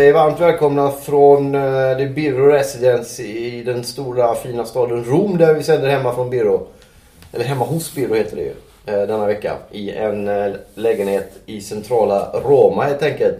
Säger 0.00 0.12
varmt 0.12 0.40
välkomna 0.40 0.90
från 0.90 1.54
uh, 1.54 1.96
The 1.96 2.06
Birro 2.06 2.46
Residence 2.46 3.22
i 3.22 3.62
den 3.62 3.84
stora 3.84 4.34
fina 4.34 4.64
staden 4.64 5.04
Rom 5.04 5.38
där 5.38 5.54
vi 5.54 5.62
sänder 5.62 5.88
hemma 5.88 6.14
från 6.14 6.30
Birro. 6.30 6.66
Eller 7.32 7.44
hemma 7.44 7.64
hos 7.64 7.94
Birro 7.94 8.14
heter 8.14 8.36
det 8.36 8.42
ju. 8.42 8.50
Uh, 8.50 9.06
denna 9.06 9.26
vecka. 9.26 9.56
I 9.70 9.90
en 9.90 10.28
uh, 10.28 10.56
lägenhet 10.74 11.32
i 11.46 11.60
centrala 11.60 12.40
Roma 12.44 12.84
helt 12.84 13.02
enkelt. 13.02 13.36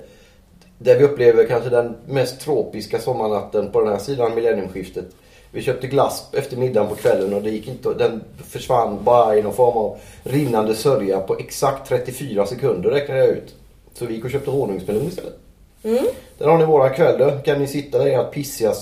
Där 0.79 0.99
vi 0.99 1.05
upplever 1.05 1.47
kanske 1.47 1.71
den 1.71 1.97
mest 2.07 2.41
tropiska 2.41 2.99
sommarnatten 2.99 3.71
på 3.73 3.81
den 3.81 3.89
här 3.89 3.99
sidan 3.99 4.35
millenniumskiftet. 4.35 5.07
Vi 5.51 5.63
köpte 5.63 5.87
glass 5.87 6.29
efter 6.33 6.57
middagen 6.57 6.89
på 6.89 6.95
kvällen 6.95 7.35
och 7.35 7.43
det 7.43 7.51
gick 7.51 7.69
inte, 7.69 7.95
den 7.95 8.25
försvann 8.49 9.05
bara 9.05 9.37
i 9.37 9.43
någon 9.43 9.55
form 9.55 9.77
av 9.77 9.99
rinnande 10.23 10.75
sörja 10.75 11.21
på 11.21 11.37
exakt 11.39 11.89
34 11.89 12.47
sekunder 12.47 12.91
räknade 12.91 13.21
jag 13.21 13.29
ut. 13.29 13.55
Så 13.95 14.07
vi 14.07 14.15
gick 14.15 14.25
och 14.25 14.31
köpte 14.31 14.51
honungsmelon 14.51 15.07
istället. 15.07 15.39
Mm. 15.85 16.05
Där 16.39 16.47
har 16.47 16.59
ni 16.59 16.65
våra 16.65 16.89
kväll 16.89 17.19
då. 17.19 17.31
Kan 17.31 17.59
ni 17.59 17.67
sitta 17.67 17.99
där 17.99 18.07
i 18.07 18.15
ert 18.15 18.33
pissiga 18.33 18.73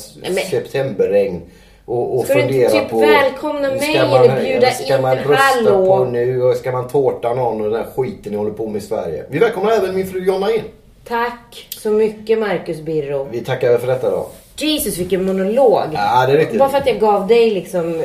septemberregn 0.51 1.41
och, 1.85 2.19
och 2.19 2.25
Ska 2.25 2.35
du 2.35 2.41
fundera 2.41 2.71
typ 2.71 2.89
på... 2.91 2.99
välkomna 3.01 3.69
mig 3.69 3.81
ska 3.95 4.07
man- 4.07 4.25
eller 4.25 4.41
bjuda 4.41 4.71
Ska 4.71 4.97
in? 4.97 5.03
man 5.03 5.17
rösta 5.17 5.35
Hallå? 5.35 5.87
på 5.87 6.05
nu 6.05 6.43
och 6.43 6.57
ska 6.57 6.73
man 6.73 6.89
tårta 6.89 7.35
någon 7.35 7.57
och 7.61 7.71
den 7.71 7.81
där 7.81 7.87
skiten 7.97 8.33
ni 8.33 8.39
håller 8.39 8.51
på 8.51 8.67
med 8.67 8.83
i 8.83 8.85
Sverige. 8.87 9.25
Vi 9.29 9.39
välkomnar 9.39 9.73
även 9.73 9.95
min 9.95 10.07
fru 10.07 10.25
Jonna 10.25 10.53
in. 10.53 10.63
Tack 11.09 11.69
så 11.79 11.91
mycket 11.91 12.39
Marcus 12.39 12.81
Birro. 12.81 13.29
Vi 13.31 13.41
tackar 13.41 13.79
för 13.79 13.87
detta 13.87 14.11
då. 14.11 14.27
Jesus 14.57 14.99
vilken 14.99 15.25
monolog. 15.25 15.83
Ja, 15.93 16.27
det 16.27 16.33
är 16.33 16.37
riktigt. 16.37 16.59
Bara 16.59 16.69
för 16.69 16.79
att 16.79 16.87
jag 16.87 17.01
gav 17.01 17.27
dig 17.27 17.51
liksom 17.51 18.03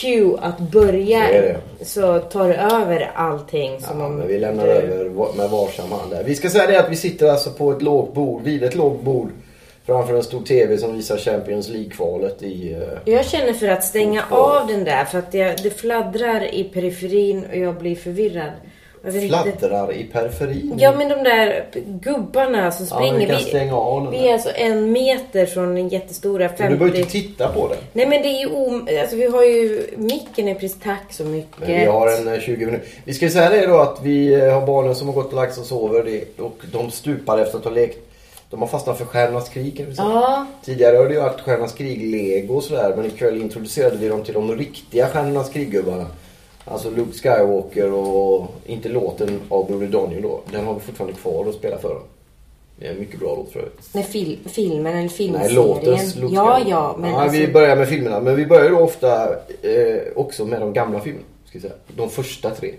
cue 0.00 0.38
att 0.40 0.58
börja 0.58 1.26
Så 1.26 1.32
är 1.34 1.42
det. 1.78 1.84
så 1.84 2.18
tar 2.18 2.48
du 2.48 2.54
över 2.54 3.10
allting. 3.14 3.80
Som 3.80 4.00
Ja, 4.00 4.06
om 4.06 4.16
men 4.16 4.28
vi 4.28 4.38
lämnar 4.38 4.66
du... 4.66 4.72
över 4.72 5.04
med 5.36 5.50
varsam 5.50 5.92
hand 5.92 6.10
där. 6.10 6.24
Vi 6.24 6.34
ska 6.34 6.50
säga 6.50 6.66
det 6.66 6.80
att 6.80 6.90
vi 6.90 6.96
sitter 6.96 7.28
alltså 7.28 7.50
på 7.50 7.72
ett 7.72 7.82
lågt 7.82 8.14
bord, 8.14 8.42
vid 8.42 8.62
ett 8.62 8.74
lågt 8.74 9.02
bord. 9.02 9.30
Framför 9.86 10.14
en 10.14 10.22
stor 10.22 10.42
TV 10.42 10.78
som 10.78 10.94
visar 10.96 11.16
Champions 11.16 11.68
League-kvalet 11.68 12.42
i... 12.42 12.72
eh, 12.72 13.12
Jag 13.12 13.24
känner 13.26 13.52
för 13.52 13.68
att 13.68 13.84
stänga 13.84 14.24
av 14.30 14.66
den 14.66 14.84
där 14.84 15.04
för 15.04 15.18
att 15.18 15.34
jag, 15.34 15.54
det 15.62 15.70
fladdrar 15.70 16.54
i 16.54 16.64
periferin 16.64 17.44
och 17.52 17.56
jag 17.58 17.74
blir 17.74 17.96
förvirrad. 17.96 18.50
Fladdrar 19.12 19.92
i 19.92 20.04
periferin. 20.04 20.74
Ja 20.78 20.94
men 20.98 21.08
de 21.08 21.14
där 21.14 21.64
gubbarna 21.84 22.72
som 22.72 22.86
Ja, 22.90 22.96
springer. 22.96 23.18
vi 23.18 23.26
kan 23.26 23.40
stänga 23.40 23.76
av 23.76 24.10
vi 24.10 24.28
är 24.28 24.32
alltså 24.32 24.50
en 24.54 24.92
meter 24.92 25.46
från 25.46 25.74
den 25.74 25.88
jättestora 25.88 26.48
50... 26.48 26.62
Men 26.62 26.72
du 26.72 26.78
behöver 26.78 26.98
inte 26.98 27.10
titta 27.10 27.48
på 27.48 27.68
den. 27.68 27.78
Nej 27.92 28.06
men 28.06 28.22
det 28.22 28.28
är 28.28 28.40
ju 28.40 28.46
om... 28.46 28.88
Alltså 29.00 29.16
vi 29.16 29.26
har 29.26 29.44
ju... 29.44 29.86
Micken 29.96 30.48
är 30.48 30.54
precis... 30.54 30.78
Tack 30.82 31.12
så 31.12 31.24
mycket. 31.24 31.58
Men 31.58 31.68
vi 31.68 31.84
har 31.84 32.08
en 32.08 32.28
eh, 32.34 32.40
20 32.40 32.66
minuter. 32.66 32.88
Vi 33.04 33.14
ska 33.14 33.30
säga 33.30 33.50
det 33.50 33.66
då 33.66 33.78
att 33.78 33.98
vi 34.02 34.34
eh, 34.34 34.52
har 34.52 34.66
barnen 34.66 34.94
som 34.94 35.06
har 35.06 35.14
gått 35.14 35.26
och 35.28 35.34
lagt 35.34 35.54
sig 35.54 35.60
och 35.60 35.66
sover 35.66 36.20
och 36.38 36.62
de 36.72 36.90
stupar 36.90 37.38
efter 37.38 37.58
att 37.58 37.64
ha 37.64 37.70
lekt. 37.70 37.98
De 38.50 38.60
har 38.60 38.68
fastnat 38.68 38.98
för 38.98 39.04
Stjärnornas 39.04 39.48
krig 39.48 39.84
vi. 39.88 39.94
Ja. 39.96 40.46
Tidigare 40.64 40.96
har 40.96 41.04
det 41.06 41.14
ju 41.14 41.20
varit 41.20 41.40
Stjärnornas 41.40 41.72
krig-lego 41.72 42.54
och 42.54 42.62
sådär 42.62 42.92
men 42.96 43.06
ikväll 43.06 43.40
introducerade 43.42 43.96
vi 43.96 44.08
dem 44.08 44.24
till 44.24 44.34
de 44.34 44.56
riktiga 44.56 45.08
Stjärnornas 45.08 45.50
krig-gubbarna. 45.50 46.06
Alltså 46.68 46.90
Luke 46.90 47.12
Skywalker 47.12 47.92
och 47.92 48.46
inte 48.66 48.88
låten 48.88 49.40
av 49.48 49.66
Broder 49.66 49.86
Daniel 49.86 50.22
då. 50.22 50.40
Den 50.50 50.64
har 50.64 50.74
vi 50.74 50.80
fortfarande 50.80 51.16
kvar 51.16 51.46
att 51.48 51.54
spela 51.54 51.78
för 51.78 51.88
dem. 51.94 52.02
Det 52.78 52.86
är 52.86 52.90
en 52.92 52.98
mycket 52.98 53.20
bra 53.20 53.34
låt 53.36 53.52
för 53.52 53.58
övrigt. 53.60 53.88
Nej, 53.92 54.04
fil, 54.04 54.38
filmen 54.46 54.86
eller 54.86 55.00
Nej, 55.00 55.08
filmserien. 55.08 55.54
låtens 55.54 56.16
Luke 56.16 56.34
Ja, 56.34 56.60
ja. 56.66 56.96
Men 56.98 57.10
ja, 57.10 57.20
alltså, 57.22 57.38
Vi 57.38 57.48
börjar 57.48 57.76
med 57.76 57.88
filmerna. 57.88 58.20
Men 58.20 58.36
vi 58.36 58.46
börjar 58.46 58.70
då 58.70 58.78
ofta 58.78 59.28
eh, 59.62 59.96
också 60.16 60.44
med 60.46 60.60
de 60.60 60.72
gamla 60.72 61.00
filmerna. 61.00 61.24
Ska 61.44 61.56
jag 61.58 61.62
säga. 61.62 61.74
De 61.96 62.10
första 62.10 62.50
tre. 62.50 62.74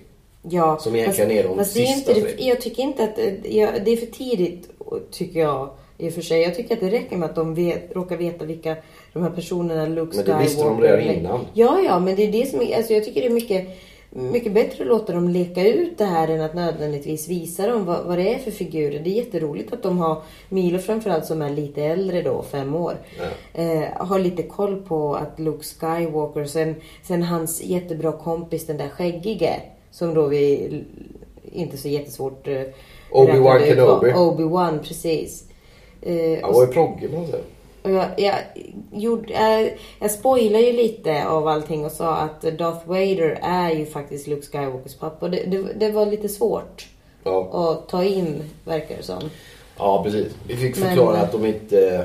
ja. 0.49 0.77
som 0.79 0.95
egentligen 0.95 1.31
är 1.31 1.43
de 1.43 1.57
fast 1.57 1.73
det 1.73 1.81
är 1.83 1.85
sista 1.95 2.11
inte, 2.17 2.31
tre. 2.33 2.47
Jag 2.47 2.61
tycker 2.61 2.83
inte 2.83 3.03
att... 3.03 3.19
eh, 3.19 3.57
Ja, 3.57 3.69
det 3.85 3.91
är 3.91 3.97
för 3.97 4.05
tidigt, 4.05 4.69
tycker 5.11 5.39
jag. 5.39 5.69
I 5.97 6.09
och 6.09 6.13
för 6.13 6.21
sig. 6.21 6.41
Jag 6.41 6.55
tycker 6.55 6.73
att 6.75 6.81
det 6.81 6.89
räcker 6.91 7.17
med 7.17 7.29
att 7.29 7.35
de 7.35 7.55
vet, 7.55 7.95
råkar 7.95 8.17
veta 8.17 8.45
vilka 8.45 8.75
de 9.13 9.23
här 9.23 9.29
personerna 9.29 9.85
Luke 9.85 10.17
Men 10.17 10.25
det 10.25 10.43
visste 10.43 10.63
de 10.63 10.81
Skywalker 10.81 10.97
redan 10.97 11.15
innan. 11.15 11.39
Ja, 11.53 11.79
ja. 11.85 11.99
Men 11.99 12.15
det 12.15 12.23
är 12.27 12.31
det 12.31 12.45
som 12.45 12.61
är... 12.61 12.77
Alltså 12.77 12.93
jag 12.93 13.03
tycker 13.05 13.21
det 13.21 13.27
är 13.27 13.31
mycket... 13.31 13.67
Mycket 14.09 14.53
bättre 14.53 14.83
att 14.83 14.87
låta 14.87 15.13
dem 15.13 15.29
leka 15.29 15.67
ut 15.67 15.97
det 15.97 16.05
här 16.05 16.27
än 16.27 16.41
att 16.41 16.53
nödvändigtvis 16.53 17.27
visa 17.27 17.67
dem 17.67 17.85
vad, 17.85 18.05
vad 18.05 18.17
det 18.17 18.33
är 18.33 18.39
för 18.39 18.51
figurer. 18.51 18.99
Det 18.99 19.09
är 19.09 19.13
jätteroligt 19.13 19.73
att 19.73 19.83
de 19.83 19.97
har, 19.97 20.21
Milo 20.49 20.79
framförallt 20.79 21.25
som 21.25 21.41
är 21.41 21.49
lite 21.49 21.83
äldre 21.83 22.21
då, 22.21 22.43
fem 22.51 22.75
år, 22.75 22.97
eh, 23.53 23.83
har 23.99 24.19
lite 24.19 24.43
koll 24.43 24.81
på 24.81 25.15
att 25.15 25.39
Luke 25.39 25.63
Skywalker, 25.63 26.45
sen, 26.45 26.75
sen 27.03 27.23
hans 27.23 27.63
jättebra 27.63 28.11
kompis 28.11 28.65
den 28.65 28.77
där 28.77 28.89
skäggige, 28.89 29.61
som 29.91 30.13
då 30.13 30.25
vi 30.25 30.69
inte 31.51 31.77
så 31.77 31.87
jättesvårt 31.87 32.47
eh, 32.47 32.61
Obi-Wan. 33.11 33.59
Kenobi. 33.59 34.11
Obi-Wan, 34.11 34.79
precis. 34.79 35.43
Eh, 36.01 36.39
Han 36.41 36.53
var 36.53 36.65
ju 36.65 36.71
proggig 36.71 37.13
man 37.13 37.25
säger. 37.25 37.43
Och 37.87 37.93
jag, 37.95 38.07
jag, 38.17 38.35
gjorde, 38.91 39.33
jag, 39.33 39.77
jag 39.99 40.11
spoilade 40.11 40.63
ju 40.65 40.73
lite 40.73 41.27
av 41.27 41.47
allting 41.47 41.85
och 41.85 41.91
sa 41.91 42.15
att 42.15 42.41
Darth 42.41 42.87
Vader 42.87 43.39
är 43.41 43.71
ju 43.71 43.85
faktiskt 43.85 44.27
Luke 44.27 44.47
Skywalkers 44.47 44.95
pappa. 44.95 45.25
Och 45.25 45.31
Det, 45.31 45.43
det, 45.43 45.73
det 45.73 45.91
var 45.91 46.05
lite 46.05 46.29
svårt 46.29 46.87
Ja. 47.23 47.49
att 47.53 47.89
ta 47.89 48.03
in, 48.03 48.43
verkar 48.65 48.97
det 48.97 49.03
som. 49.03 49.19
ja, 49.77 50.03
precis. 50.03 50.27
Vi 50.47 50.55
fick 50.57 50.77
Men- 50.79 50.87
förklara 50.87 51.17
att 51.17 51.31
de 51.31 51.45
inte 51.45 51.89
eh, 51.95 52.01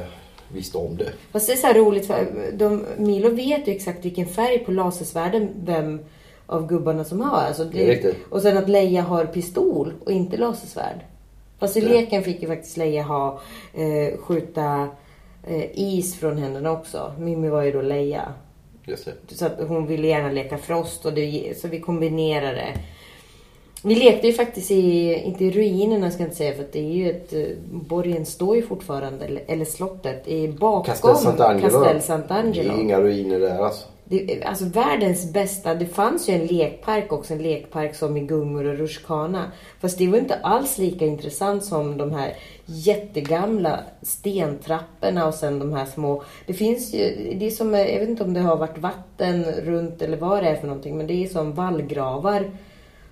visste 0.49 0.79
om 0.79 0.97
det. 0.97 1.13
Fast 1.33 1.47
det 1.47 1.53
är 1.53 1.57
så 1.57 1.67
här 1.67 1.75
roligt 1.75 2.07
för 2.07 2.27
de, 2.53 2.87
Milo 2.97 3.29
vet 3.31 3.69
ju 3.69 3.73
exakt 3.73 4.05
vilken 4.05 4.27
färg 4.27 4.59
på 4.59 4.71
lasersvärden 4.73 5.49
vem 5.65 6.01
av 6.47 6.67
gubbarna 6.67 7.05
som 7.05 7.21
har. 7.21 7.43
Alltså 7.43 7.65
Det. 7.65 8.15
Och 8.31 8.43
sen 8.43 8.57
att 8.57 8.69
Leia 8.69 9.03
har 9.03 9.25
pistol 9.27 9.93
och 10.05 10.13
inte 10.13 10.37
lasersvärd. 10.37 11.01
Fast 11.59 11.77
i 11.77 11.81
leken 11.81 12.23
fick 12.23 12.43
ju 12.43 12.49
faktiskt 12.49 12.77
Leia 12.77 13.03
ha, 13.03 13.41
eh, 13.75 14.19
skjuta 14.19 14.89
eh, 15.47 15.65
is 15.75 16.17
från 16.21 16.39
händerna 16.39 16.71
också. 16.73 17.13
Mimmi 17.19 17.49
var 17.49 17.63
ju 17.63 17.73
då 17.73 17.83
Leia. 17.83 18.33
Just 18.85 19.05
det. 19.05 19.35
Så 19.35 19.47
att 19.47 19.59
hon 19.69 19.87
ville 19.87 20.07
gärna 20.09 20.31
leka 20.31 20.59
Frost 20.59 21.07
och 21.07 21.13
det, 21.13 21.59
så 21.61 21.69
vi 21.69 21.81
kombinerade. 21.81 22.67
Vi 23.85 23.95
lekte 23.95 24.27
ju 24.27 24.33
faktiskt 24.33 24.71
i, 24.71 25.15
inte 25.15 25.45
i 25.45 25.51
ruinerna 25.51 26.11
ska 26.11 26.23
jag 26.23 26.27
inte 26.27 26.37
säga 26.37 26.55
för 26.55 26.63
att 26.63 26.73
det 26.73 26.79
är 26.81 26.93
ju 26.93 27.11
ett, 27.11 27.33
eh, 27.33 27.43
borgen 27.71 28.27
står 28.27 28.57
ju 28.57 28.63
fortfarande, 28.63 29.25
eller, 29.25 29.43
eller 29.47 29.65
slottet, 29.65 30.29
i 30.29 30.49
bakom 30.49 30.85
Castel 30.85 31.11
Sant'Angelo. 31.15 31.61
Castel 31.61 31.95
Det 31.97 32.01
Sant'Angelo. 32.35 32.75
är 32.75 32.81
inga 32.81 33.01
ruiner 33.01 33.41
där 33.41 33.59
alltså. 33.59 33.87
Det, 34.13 34.45
alltså 34.45 34.65
världens 34.65 35.33
bästa, 35.33 35.75
det 35.75 35.87
fanns 35.87 36.29
ju 36.29 36.35
en 36.35 36.47
lekpark 36.47 37.13
också, 37.13 37.35
en 37.35 37.43
lekpark 37.43 37.95
som 37.95 38.17
i 38.17 38.21
Gungor 38.21 38.65
och 38.65 38.79
ruskana. 38.79 39.53
Fast 39.81 39.99
det 39.99 40.09
var 40.09 40.19
inte 40.19 40.35
alls 40.35 40.79
lika 40.79 41.07
intressant 41.07 41.65
som 41.65 41.97
de 41.97 42.13
här 42.13 42.35
jättegamla 42.65 43.81
stentrapporna 44.03 45.27
och 45.27 45.35
sen 45.35 45.59
de 45.59 45.73
här 45.73 45.87
små. 45.87 46.23
Det 46.47 46.53
finns 46.53 46.95
ju, 46.95 47.35
det 47.39 47.47
är 47.47 47.51
som, 47.51 47.75
jag 47.75 48.01
vet 48.01 48.09
inte 48.09 48.25
om 48.25 48.35
det 48.35 48.41
har 48.41 48.57
varit 48.57 48.79
vatten 48.79 49.45
runt 49.45 50.03
eller 50.03 50.17
vad 50.17 50.43
det 50.43 50.49
är 50.49 50.57
för 50.57 50.67
någonting, 50.67 50.97
men 50.97 51.07
det 51.07 51.25
är 51.25 51.29
som 51.29 51.53
vallgravar. 51.53 52.51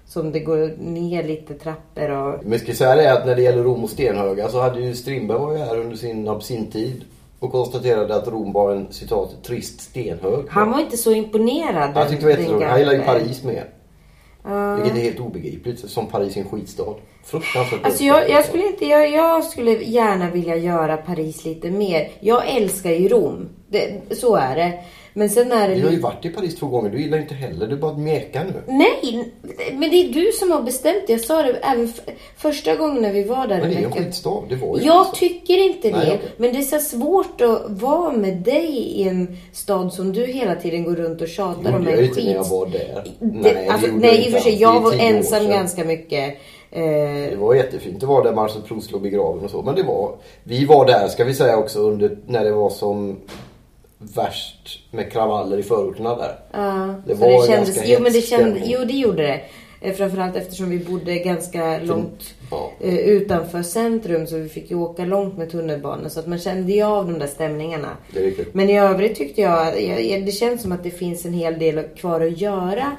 Som 0.06 0.32
det 0.32 0.40
går 0.40 0.74
ner 0.78 1.22
lite 1.22 1.54
trappor 1.54 2.10
och... 2.10 2.42
Men 2.42 2.52
jag 2.52 2.60
ska 2.60 2.74
säga 2.74 2.96
det 2.96 3.12
att 3.12 3.26
när 3.26 3.36
det 3.36 3.42
gäller 3.42 3.62
Rom 3.62 3.84
och 3.84 3.90
stenhögar 3.90 4.48
så 4.48 4.60
hade 4.60 4.80
ju 4.80 4.94
Strindberg 4.94 5.38
var 5.38 5.52
ju 5.52 5.58
här 5.58 5.78
under 5.78 5.96
sin 5.96 6.28
absinttid 6.28 7.04
och 7.40 7.52
konstaterade 7.52 8.16
att 8.16 8.28
Rom 8.28 8.52
var 8.52 8.72
en 8.72 8.92
citat 8.92 9.44
trist 9.44 9.80
stenhög. 9.80 10.44
Han 10.48 10.70
var 10.70 10.80
inte 10.80 10.96
så 10.96 11.12
imponerad. 11.12 11.90
Han 11.94 12.08
tyckte 12.08 12.26
det 12.26 12.52
var. 12.52 12.64
Han 12.64 12.78
gillar 12.78 12.92
ju. 12.92 13.02
Paris 13.02 13.44
mer. 13.44 13.66
Vilket 14.76 14.98
är 14.98 15.02
helt 15.02 15.20
obegripligt. 15.20 15.90
Som 15.90 16.06
Paris 16.06 16.36
är 16.36 16.40
en 16.40 16.48
skitstad. 16.48 16.94
Fruktansvärt 17.24 17.84
Alltså 17.84 18.04
jag, 18.04 18.30
jag, 18.30 18.44
skulle 18.44 18.66
inte, 18.66 18.86
jag, 18.86 19.10
jag 19.10 19.44
skulle 19.44 19.70
gärna 19.70 20.30
vilja 20.30 20.56
göra 20.56 20.96
Paris 20.96 21.44
lite 21.44 21.70
mer. 21.70 22.08
Jag 22.20 22.48
älskar 22.48 22.90
ju 22.90 23.08
Rom. 23.08 23.48
Det, 23.68 24.00
så 24.16 24.36
är 24.36 24.56
det. 24.56 24.78
Men 25.14 25.30
sen 25.30 25.52
är 25.52 25.68
det... 25.68 25.74
Vi 25.74 25.80
har 25.80 25.90
ju 25.90 26.00
varit 26.00 26.24
i 26.24 26.28
Paris 26.28 26.56
två 26.56 26.66
gånger. 26.66 26.90
Du 26.90 27.00
gillar 27.00 27.16
ju 27.16 27.22
inte 27.22 27.34
heller. 27.34 27.66
Du 27.66 27.76
bara 27.76 27.96
mjäkar 27.96 28.44
nu. 28.44 28.62
Nej, 28.66 29.32
men 29.72 29.90
det 29.90 29.96
är 29.96 30.12
du 30.12 30.32
som 30.32 30.50
har 30.50 30.62
bestämt 30.62 31.02
det. 31.06 31.12
Jag 31.12 31.20
sa 31.20 31.42
det 31.42 31.52
även 31.62 31.92
första 32.36 32.76
gången 32.76 33.02
när 33.02 33.12
vi 33.12 33.24
var 33.24 33.46
där. 33.46 33.60
Men 33.60 33.70
det 33.70 33.76
är 33.76 33.84
en 33.84 33.92
skitstad. 33.92 34.42
Det 34.48 34.56
var 34.56 34.78
ju 34.78 34.84
Jag 34.84 35.06
så. 35.06 35.12
tycker 35.12 35.58
inte 35.58 35.88
det. 35.90 35.96
Nej, 35.96 36.06
okej. 36.18 36.30
Men 36.36 36.52
det 36.52 36.58
är 36.58 36.62
så 36.62 36.78
svårt 36.78 37.40
att 37.40 37.62
vara 37.68 38.12
med 38.12 38.36
dig 38.36 38.66
i 38.76 39.08
en 39.08 39.36
stad 39.52 39.92
som 39.92 40.12
du 40.12 40.26
hela 40.26 40.54
tiden 40.54 40.84
går 40.84 40.94
runt 40.96 41.20
och 41.20 41.28
tjatar 41.28 41.72
om 41.76 41.78
gjorde 41.78 41.92
är 41.92 41.96
jag 41.96 42.04
inte 42.04 42.24
när 42.24 42.34
jag 42.34 42.44
var 42.44 42.66
där. 42.66 43.04
Det, 43.20 43.68
alltså, 43.68 43.86
det 43.86 43.92
gjorde 43.92 44.06
nej, 44.06 44.24
i 44.26 44.28
och 44.28 44.32
för 44.32 44.40
sig. 44.40 44.60
Jag 44.60 44.74
Det 44.74 44.80
var 44.80 44.92
ensam 45.00 45.48
ganska 45.48 45.84
mycket. 45.84 46.34
Eh, 46.70 46.82
Det 47.30 47.36
var 47.38 47.54
jättefint. 47.54 48.00
Det 48.00 48.06
var 48.06 48.24
där 48.24 48.32
Marcel 48.32 48.62
Proust 48.62 48.92
låg 48.92 49.02
begraven 49.02 49.44
och 49.44 49.50
så. 49.50 49.62
Men 49.62 49.74
det 49.74 49.82
var... 49.82 50.14
Vi 50.44 50.64
var 50.64 50.86
där, 50.86 51.08
ska 51.08 51.24
vi 51.24 51.34
säga 51.34 51.56
också, 51.56 51.78
under, 51.78 52.18
när 52.26 52.44
det 52.44 52.52
var 52.52 52.70
som 52.70 53.16
värst 54.02 54.78
med 54.90 55.12
kravaller 55.12 55.58
i 55.58 55.62
förorterna 55.62 56.16
där. 56.16 56.38
Ja, 56.52 56.94
Det 57.06 57.14
var 57.14 57.28
det 57.28 57.46
kändes, 57.46 57.68
ganska 57.68 57.84
jo, 57.86 57.98
men 58.02 58.12
det 58.12 58.18
hets 58.18 58.30
kände, 58.30 58.50
stämning. 58.50 58.70
jo, 58.78 58.84
det 58.84 58.92
gjorde 58.92 59.22
det. 59.22 59.40
Eh, 59.80 59.94
Framförallt 59.94 60.36
eftersom 60.36 60.70
vi 60.70 60.78
bodde 60.78 61.18
ganska 61.18 61.78
långt 61.78 62.34
ja. 62.50 62.70
eh, 62.80 62.94
utanför 62.98 63.62
centrum 63.62 64.26
så 64.26 64.36
vi 64.36 64.48
fick 64.48 64.70
ju 64.70 64.76
åka 64.76 65.04
långt 65.04 65.38
med 65.38 65.50
tunnelbanan. 65.50 66.10
Så 66.10 66.20
att 66.20 66.26
man 66.26 66.38
kände 66.38 66.72
ju 66.72 66.82
av 66.82 67.06
de 67.06 67.18
där 67.18 67.26
stämningarna. 67.26 67.96
Men 68.52 68.70
i 68.70 68.78
övrigt 68.78 69.16
tyckte 69.16 69.40
jag 69.40 69.74
det 70.24 70.32
känns 70.34 70.62
som 70.62 70.72
att 70.72 70.82
det 70.82 70.90
finns 70.90 71.24
en 71.24 71.32
hel 71.32 71.58
del 71.58 71.82
kvar 71.82 72.20
att 72.20 72.38
göra 72.40 72.96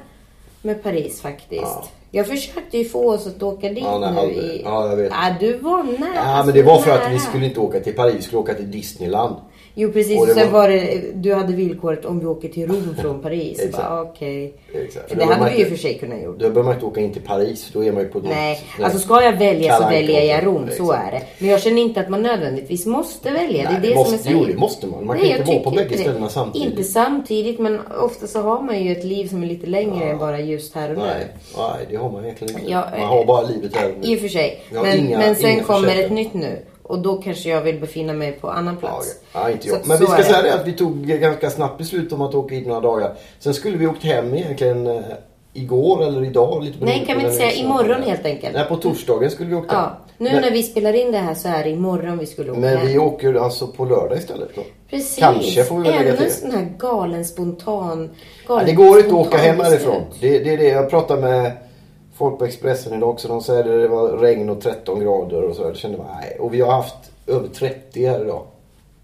med 0.61 0.83
Paris 0.83 1.21
faktiskt. 1.21 1.61
Ja. 1.61 1.85
Jag 2.13 2.27
försökte 2.27 2.77
ju 2.77 2.85
få 2.85 3.11
oss 3.13 3.27
att 3.27 3.43
åka 3.43 3.69
dit 3.69 3.77
Ja, 3.83 3.99
nej, 3.99 4.11
nu 4.13 4.19
aldrig. 4.19 4.37
i... 4.37 4.61
Ja, 4.63 4.89
jag 4.89 4.95
vet. 4.97 5.11
Ja, 5.11 5.35
du 5.39 5.57
var 5.57 5.83
nära. 5.83 6.09
Ja, 6.15 6.43
men 6.45 6.53
det 6.53 6.63
var 6.63 6.79
för 6.81 6.91
att 6.91 7.05
vi 7.07 7.09
nära. 7.09 7.19
skulle 7.19 7.45
inte 7.45 7.59
åka 7.59 7.79
till 7.79 7.93
Paris. 7.95 8.15
Vi 8.17 8.21
skulle 8.21 8.39
åka 8.39 8.53
till 8.53 8.71
Disneyland. 8.71 9.35
Jo 9.75 9.91
precis, 9.91 10.21
Och 10.21 10.27
sen 10.27 10.51
var- 10.51 10.59
var 10.61 10.69
det, 10.69 11.01
du 11.15 11.33
hade 11.33 11.53
villkoret 11.53 12.05
om 12.05 12.19
vi 12.19 12.25
åker 12.25 12.49
till 12.49 12.67
Rom 12.67 12.95
från 13.01 13.21
Paris. 13.21 13.59
Exakt. 13.59 13.83
Bara, 13.89 14.01
Okej. 14.01 14.53
Exakt. 14.85 15.09
För 15.09 15.15
Det 15.15 15.25
hade 15.25 15.51
vi 15.51 15.59
ju 15.59 15.65
för 15.65 15.75
sig 15.75 15.97
kunnat 15.99 16.21
gjort. 16.23 16.33
Då 16.39 16.49
behöver 16.49 16.63
man 16.63 16.73
inte 16.73 16.85
åka 16.85 17.01
in 17.01 17.13
till 17.13 17.21
Paris. 17.21 17.69
Då 17.73 17.83
är 17.83 17.91
man 17.91 18.03
ju 18.03 18.09
på 18.09 18.19
något... 18.19 18.29
Nej, 18.29 18.61
nej. 18.77 18.85
alltså 18.85 18.99
ska 18.99 19.21
jag 19.23 19.37
välja 19.37 19.77
så 19.77 19.89
väljer 19.89 20.21
jag 20.35 20.45
Rom, 20.45 20.69
så 20.77 20.91
är 20.91 21.11
det. 21.11 21.21
Men 21.39 21.49
jag 21.49 21.61
känner 21.61 21.81
inte 21.81 21.99
att 21.99 22.09
man 22.09 22.21
nödvändigtvis 22.21 22.85
måste 22.85 23.31
välja. 23.31 23.69
Nej, 23.69 23.79
det 23.81 23.87
är 23.87 23.89
det 23.91 23.95
måste, 23.95 24.17
som 24.17 24.31
jag 24.31 24.41
Jo, 24.41 24.47
det 24.47 24.57
måste 24.59 24.87
man. 24.87 25.05
Man 25.05 25.17
Nej, 25.17 25.29
kan 25.29 25.39
inte 25.39 25.51
vara 25.51 25.63
på 25.63 25.71
bägge 25.71 25.97
ställena 25.97 26.29
samtidigt. 26.29 26.69
Inte 26.71 26.83
samtidigt, 26.83 27.59
men 27.59 27.79
ofta 28.01 28.27
så 28.27 28.41
har 28.41 28.61
man 28.61 28.83
ju 28.83 28.91
ett 28.91 29.03
liv 29.03 29.27
som 29.27 29.43
är 29.43 29.47
lite 29.47 29.67
längre 29.67 30.09
än 30.09 30.17
bara 30.17 30.39
just 30.39 30.75
här 30.75 30.89
och 30.91 30.97
nu. 30.97 31.03
Nej, 31.05 31.27
nej, 31.57 31.87
har 32.01 32.11
man 32.11 32.23
egentligen 32.23 32.59
inte. 32.59 32.71
Ja, 32.71 32.85
man 32.99 33.07
har 33.07 33.25
bara 33.25 33.41
livet 33.41 33.75
här 33.75 33.89
och. 33.99 34.05
I 34.05 34.15
och 34.15 34.19
för 34.19 34.27
sig. 34.27 34.61
Men, 34.71 34.97
inga- 34.99 35.17
men 35.17 35.35
sen 35.35 35.63
kommer 35.63 35.99
ett 35.99 36.11
nytt 36.11 36.33
nu. 36.33 36.65
Och 36.83 36.99
då 36.99 37.15
kanske 37.17 37.49
jag 37.49 37.61
vill 37.61 37.79
befinna 37.79 38.13
mig 38.13 38.31
på 38.31 38.49
annan 38.49 38.77
Ja, 38.81 38.87
plats. 38.87 39.15
ja, 39.33 39.49
inte 39.49 39.67
Så 39.67 39.73
jag. 39.75 39.87
Men 39.87 39.97
vi 39.99 40.05
ska 40.05 40.23
säga 40.23 40.41
det 40.41 40.53
att 40.53 40.67
vi 40.67 40.73
tog 40.73 41.07
ganska 41.07 41.49
snabbt 41.49 41.77
beslut 41.77 42.13
om 42.13 42.21
att 42.21 42.35
åka 42.35 42.55
hit 42.55 42.67
några 42.67 42.81
dagar. 42.81 43.13
Sen 43.39 43.53
skulle 43.53 43.77
vi 43.77 43.87
åkt 43.87 44.03
hem 44.03 44.33
egentligen 44.35 44.87
eh, 44.87 45.01
igår 45.53 46.03
eller 46.03 46.23
idag. 46.25 46.63
Lite 46.63 46.85
Nej, 46.85 47.03
kan 47.07 47.17
vi 47.17 47.23
inte 47.23 47.35
säga 47.35 47.51
imorgon 47.51 48.03
helt 48.03 48.25
enkelt? 48.25 48.53
Nej, 48.55 48.65
på 48.65 48.75
torsdagen 48.75 49.31
skulle 49.31 49.49
vi 49.49 49.55
åkt 49.55 49.71
Ja, 49.71 49.97
nu 50.17 50.31
men, 50.31 50.41
när 50.41 50.51
vi 50.51 50.63
spelar 50.63 50.93
in 50.93 51.11
det 51.11 51.17
här 51.17 51.33
så 51.33 51.47
är 51.47 51.63
det 51.63 51.69
imorgon 51.69 52.17
vi 52.17 52.25
skulle 52.25 52.51
åka 52.51 52.59
men 52.59 52.77
hem. 52.77 52.87
vi 52.87 52.97
åker 52.97 53.33
alltså 53.33 53.67
på 53.67 53.85
lördag 53.85 54.17
istället 54.17 54.49
då. 54.55 54.61
Precis. 54.89 55.17
Kanske 55.19 55.63
får 55.63 55.75
vi 55.77 55.81
väl 55.83 55.91
lägga 55.91 56.07
Ännu 56.07 56.17
till. 56.17 56.25
en 56.25 56.31
sån 56.31 56.51
här 56.51 56.73
galen 56.79 57.25
spontan... 57.25 58.09
Ja, 58.47 58.53
Galen, 58.53 58.65
det 58.65 58.71
går 58.73 58.97
inte 58.97 59.09
att 59.09 59.27
åka 59.27 59.37
hem 59.37 59.59
härifrån. 59.59 60.01
Det, 60.19 60.39
det 60.39 60.53
är 60.53 60.57
det. 60.57 60.67
Jag 60.67 60.89
pratade 60.89 61.21
med 61.21 61.51
folk 62.21 62.39
på 62.39 62.45
Expressen 62.45 62.93
idag 62.93 63.09
också. 63.09 63.27
De 63.27 63.41
säger 63.41 63.59
att 63.59 63.81
det 63.81 63.87
var 63.87 64.17
regn 64.17 64.49
och 64.49 64.61
13 64.61 64.99
grader 64.99 65.43
och 65.43 65.55
så. 65.55 65.61
Jag 65.61 65.75
kände 65.75 65.97
bara, 65.97 66.15
nej. 66.21 66.37
Och 66.39 66.53
vi 66.53 66.61
har 66.61 66.71
haft 66.71 67.11
över 67.27 67.47
30 67.47 68.05
här 68.05 68.21
idag. 68.21 68.45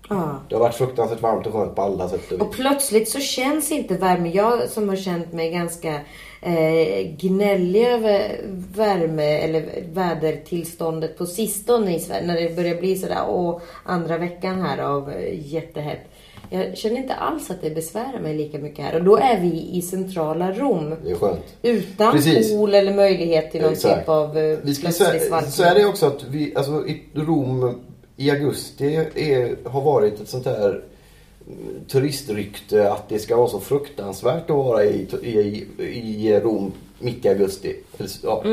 Ja. 0.10 0.40
Det 0.50 0.56
har 0.56 0.60
varit 0.60 0.76
fruktansvärt 0.76 1.22
varmt 1.22 1.48
och 1.48 1.54
skönt 1.54 1.76
på 1.76 1.82
alla 1.82 2.10
sätt 2.10 2.32
och. 2.32 2.42
Och 2.42 2.54
plötsligt 2.54 3.10
så 3.10 3.20
känns 3.20 3.72
inte 3.72 3.94
värme. 3.94 4.30
Jag 4.30 4.70
som 4.70 4.90
har 4.90 4.96
känt 4.96 5.34
mig 5.34 5.52
ganska 5.52 5.94
eh, 6.42 7.16
gnällig 7.18 7.88
över 7.88 8.42
värme 8.76 9.38
eller 9.38 9.84
vädertillståndet 9.94 11.18
på 11.18 11.26
sistone 11.26 11.96
i 11.96 12.00
Sverige. 12.00 12.28
När 12.28 12.42
det 12.42 12.56
börjar 12.56 12.76
bli 12.76 12.96
sådär, 12.96 13.26
åh, 13.28 13.62
andra 13.84 14.18
veckan 14.18 14.62
här 14.62 14.78
av 14.78 15.12
eh, 15.12 15.54
jättehett. 15.54 16.02
Jag 16.50 16.78
känner 16.78 16.98
inte 16.98 17.14
alls 17.14 17.52
att 17.52 17.62
det 17.62 17.70
besvärar 17.70 18.20
mig 18.20 18.38
lika 18.38 18.58
mycket 18.58 18.86
här. 18.86 18.96
Och 18.96 19.04
då 19.04 19.18
är 19.18 19.40
vi 19.42 19.70
i 19.74 19.82
centrala 19.82 20.52
Rom. 20.52 20.96
Det 21.04 21.12
är 21.12 21.16
skönt. 21.16 21.40
Utan 21.62 22.14
Precis. 22.14 22.52
pool 22.52 22.74
eller 22.74 22.94
möjlighet 22.94 23.52
till 23.52 23.62
någon 23.62 23.72
Exakt. 23.74 24.00
typ 24.00 24.10
av 24.10 24.38
eh, 24.38 24.58
Vi 24.62 24.76
ska 24.76 24.82
plötslig 24.84 25.22
svalkning. 25.22 25.52
så 25.52 25.64
är 25.64 25.76
det 25.76 25.86
också 25.86 26.06
att 26.06 26.24
vi, 26.30 26.54
alltså 26.56 26.88
i 26.88 27.04
Rom 27.14 27.82
i 28.18 28.32
augusti 28.32 28.96
är, 29.16 29.70
har 29.70 29.82
varit 29.82 30.22
ett 30.22 30.30
sånt 30.30 30.46
här 30.46 30.70
mm, 30.70 31.86
turistrykte 31.88 32.92
att 32.92 33.10
det 33.10 33.20
ska 33.20 33.36
vara 33.38 33.48
så 33.48 33.60
fruktansvärt 33.60 34.50
att 34.50 34.56
vara 34.56 34.84
i, 34.86 35.08
i, 35.24 35.66
i 35.80 36.40
Rom 36.40 36.72
mitt 37.00 37.26
i 37.26 37.30
augusti. 37.30 37.76
Ja. 38.24 38.44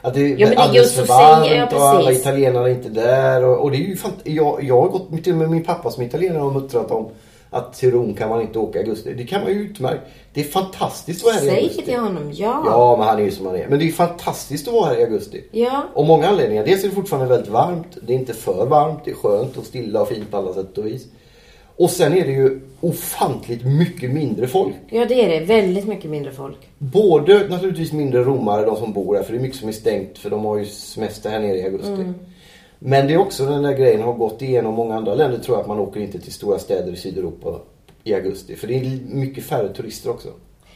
Att 0.00 0.14
det 0.14 0.20
Mm. 0.20 0.38
Ja, 0.38 0.46
men 0.46 0.50
det 0.50 0.54
är 0.54 0.56
alldeles 0.56 0.86
just 0.86 0.94
för 0.96 1.06
varmt 1.06 1.72
och 1.72 1.80
alla 1.82 2.12
italienare 2.12 2.70
är 2.70 2.74
inte 2.74 2.88
där. 2.88 3.44
Och, 3.44 3.58
och 3.62 3.70
det 3.70 3.76
är 3.76 3.80
ju 3.80 3.94
fant- 3.94 4.20
jag, 4.24 4.64
jag 4.64 4.80
har 4.80 4.88
gått 4.88 5.24
till 5.24 5.32
och 5.32 5.38
med 5.38 5.50
min 5.50 5.64
pappa 5.64 5.90
som 5.90 6.02
italienare 6.02 6.42
och 6.42 6.52
muttrat 6.52 6.90
om 6.90 7.08
att 7.50 7.72
till 7.74 7.90
Rom 7.90 8.14
kan 8.14 8.28
man 8.28 8.40
inte 8.40 8.58
åka 8.58 8.78
i 8.78 8.82
augusti. 8.82 9.14
Det 9.14 9.24
kan 9.24 9.42
man 9.42 9.52
ju 9.52 9.58
utmärkt. 9.58 10.02
Det 10.32 10.40
är 10.40 10.44
fantastiskt 10.44 11.20
att 11.20 11.24
vara 11.24 11.34
här 11.34 11.42
i 11.42 11.46
Säg 11.46 11.56
augusti. 11.58 11.80
det 11.80 11.90
till 11.90 12.00
honom, 12.00 12.32
ja. 12.32 12.62
Ja, 12.66 12.96
men 12.98 13.06
han 13.06 13.18
är 13.18 13.22
ju 13.22 13.30
som 13.30 13.46
han 13.46 13.56
är. 13.56 13.68
Men 13.68 13.78
det 13.78 13.88
är 13.88 13.92
fantastiskt 13.92 14.68
att 14.68 14.74
vara 14.74 14.86
här 14.86 15.00
i 15.00 15.04
augusti. 15.04 15.44
Ja. 15.50 15.82
Av 15.94 16.06
många 16.06 16.28
anledningar. 16.28 16.64
Dels 16.64 16.84
är 16.84 16.88
det 16.88 16.94
fortfarande 16.94 17.28
väldigt 17.28 17.50
varmt. 17.50 17.98
Det 18.02 18.12
är 18.12 18.18
inte 18.18 18.34
för 18.34 18.66
varmt. 18.66 18.98
Det 19.04 19.10
är 19.10 19.14
skönt 19.14 19.56
och 19.56 19.64
stilla 19.64 20.02
och 20.02 20.08
fint 20.08 20.30
på 20.30 20.36
alla 20.36 20.54
sätt 20.54 20.78
och 20.78 20.86
vis. 20.86 21.06
Och 21.76 21.90
sen 21.90 22.12
är 22.16 22.26
det 22.26 22.32
ju 22.32 22.60
ofantligt 22.80 23.64
mycket 23.64 24.10
mindre 24.10 24.46
folk. 24.46 24.74
Ja, 24.88 25.04
det 25.04 25.24
är 25.24 25.40
det. 25.40 25.46
Väldigt 25.46 25.86
mycket 25.86 26.10
mindre 26.10 26.32
folk. 26.32 26.56
Både 26.78 27.48
naturligtvis 27.48 27.92
mindre 27.92 28.24
romare, 28.24 28.64
de 28.66 28.76
som 28.76 28.92
bor 28.92 29.16
här. 29.16 29.22
För 29.22 29.32
det 29.32 29.38
är 29.38 29.42
mycket 29.42 29.58
som 29.58 29.68
är 29.68 29.72
stängt. 29.72 30.18
För 30.18 30.30
de 30.30 30.44
har 30.44 30.58
ju 30.58 30.64
semester 30.66 31.30
här 31.30 31.38
nere 31.40 31.56
i 31.56 31.64
augusti. 31.64 31.88
Mm. 31.92 32.14
Men 32.82 33.06
det 33.06 33.12
är 33.14 33.18
också 33.18 33.46
den 33.46 33.62
där 33.62 33.72
grejen 33.72 34.02
har 34.02 34.12
gått 34.12 34.42
igenom 34.42 34.74
många 34.74 34.94
andra 34.96 35.14
länder 35.14 35.38
tror 35.38 35.56
jag 35.56 35.62
att 35.62 35.68
man 35.68 35.78
åker 35.78 36.00
inte 36.00 36.18
till 36.18 36.32
stora 36.32 36.58
städer 36.58 36.92
i 36.92 36.96
Sydeuropa 36.96 37.60
i 38.04 38.14
augusti. 38.14 38.56
För 38.56 38.66
det 38.66 38.74
är 38.74 38.98
mycket 39.08 39.44
färre 39.44 39.68
turister 39.74 40.10
också. 40.10 40.28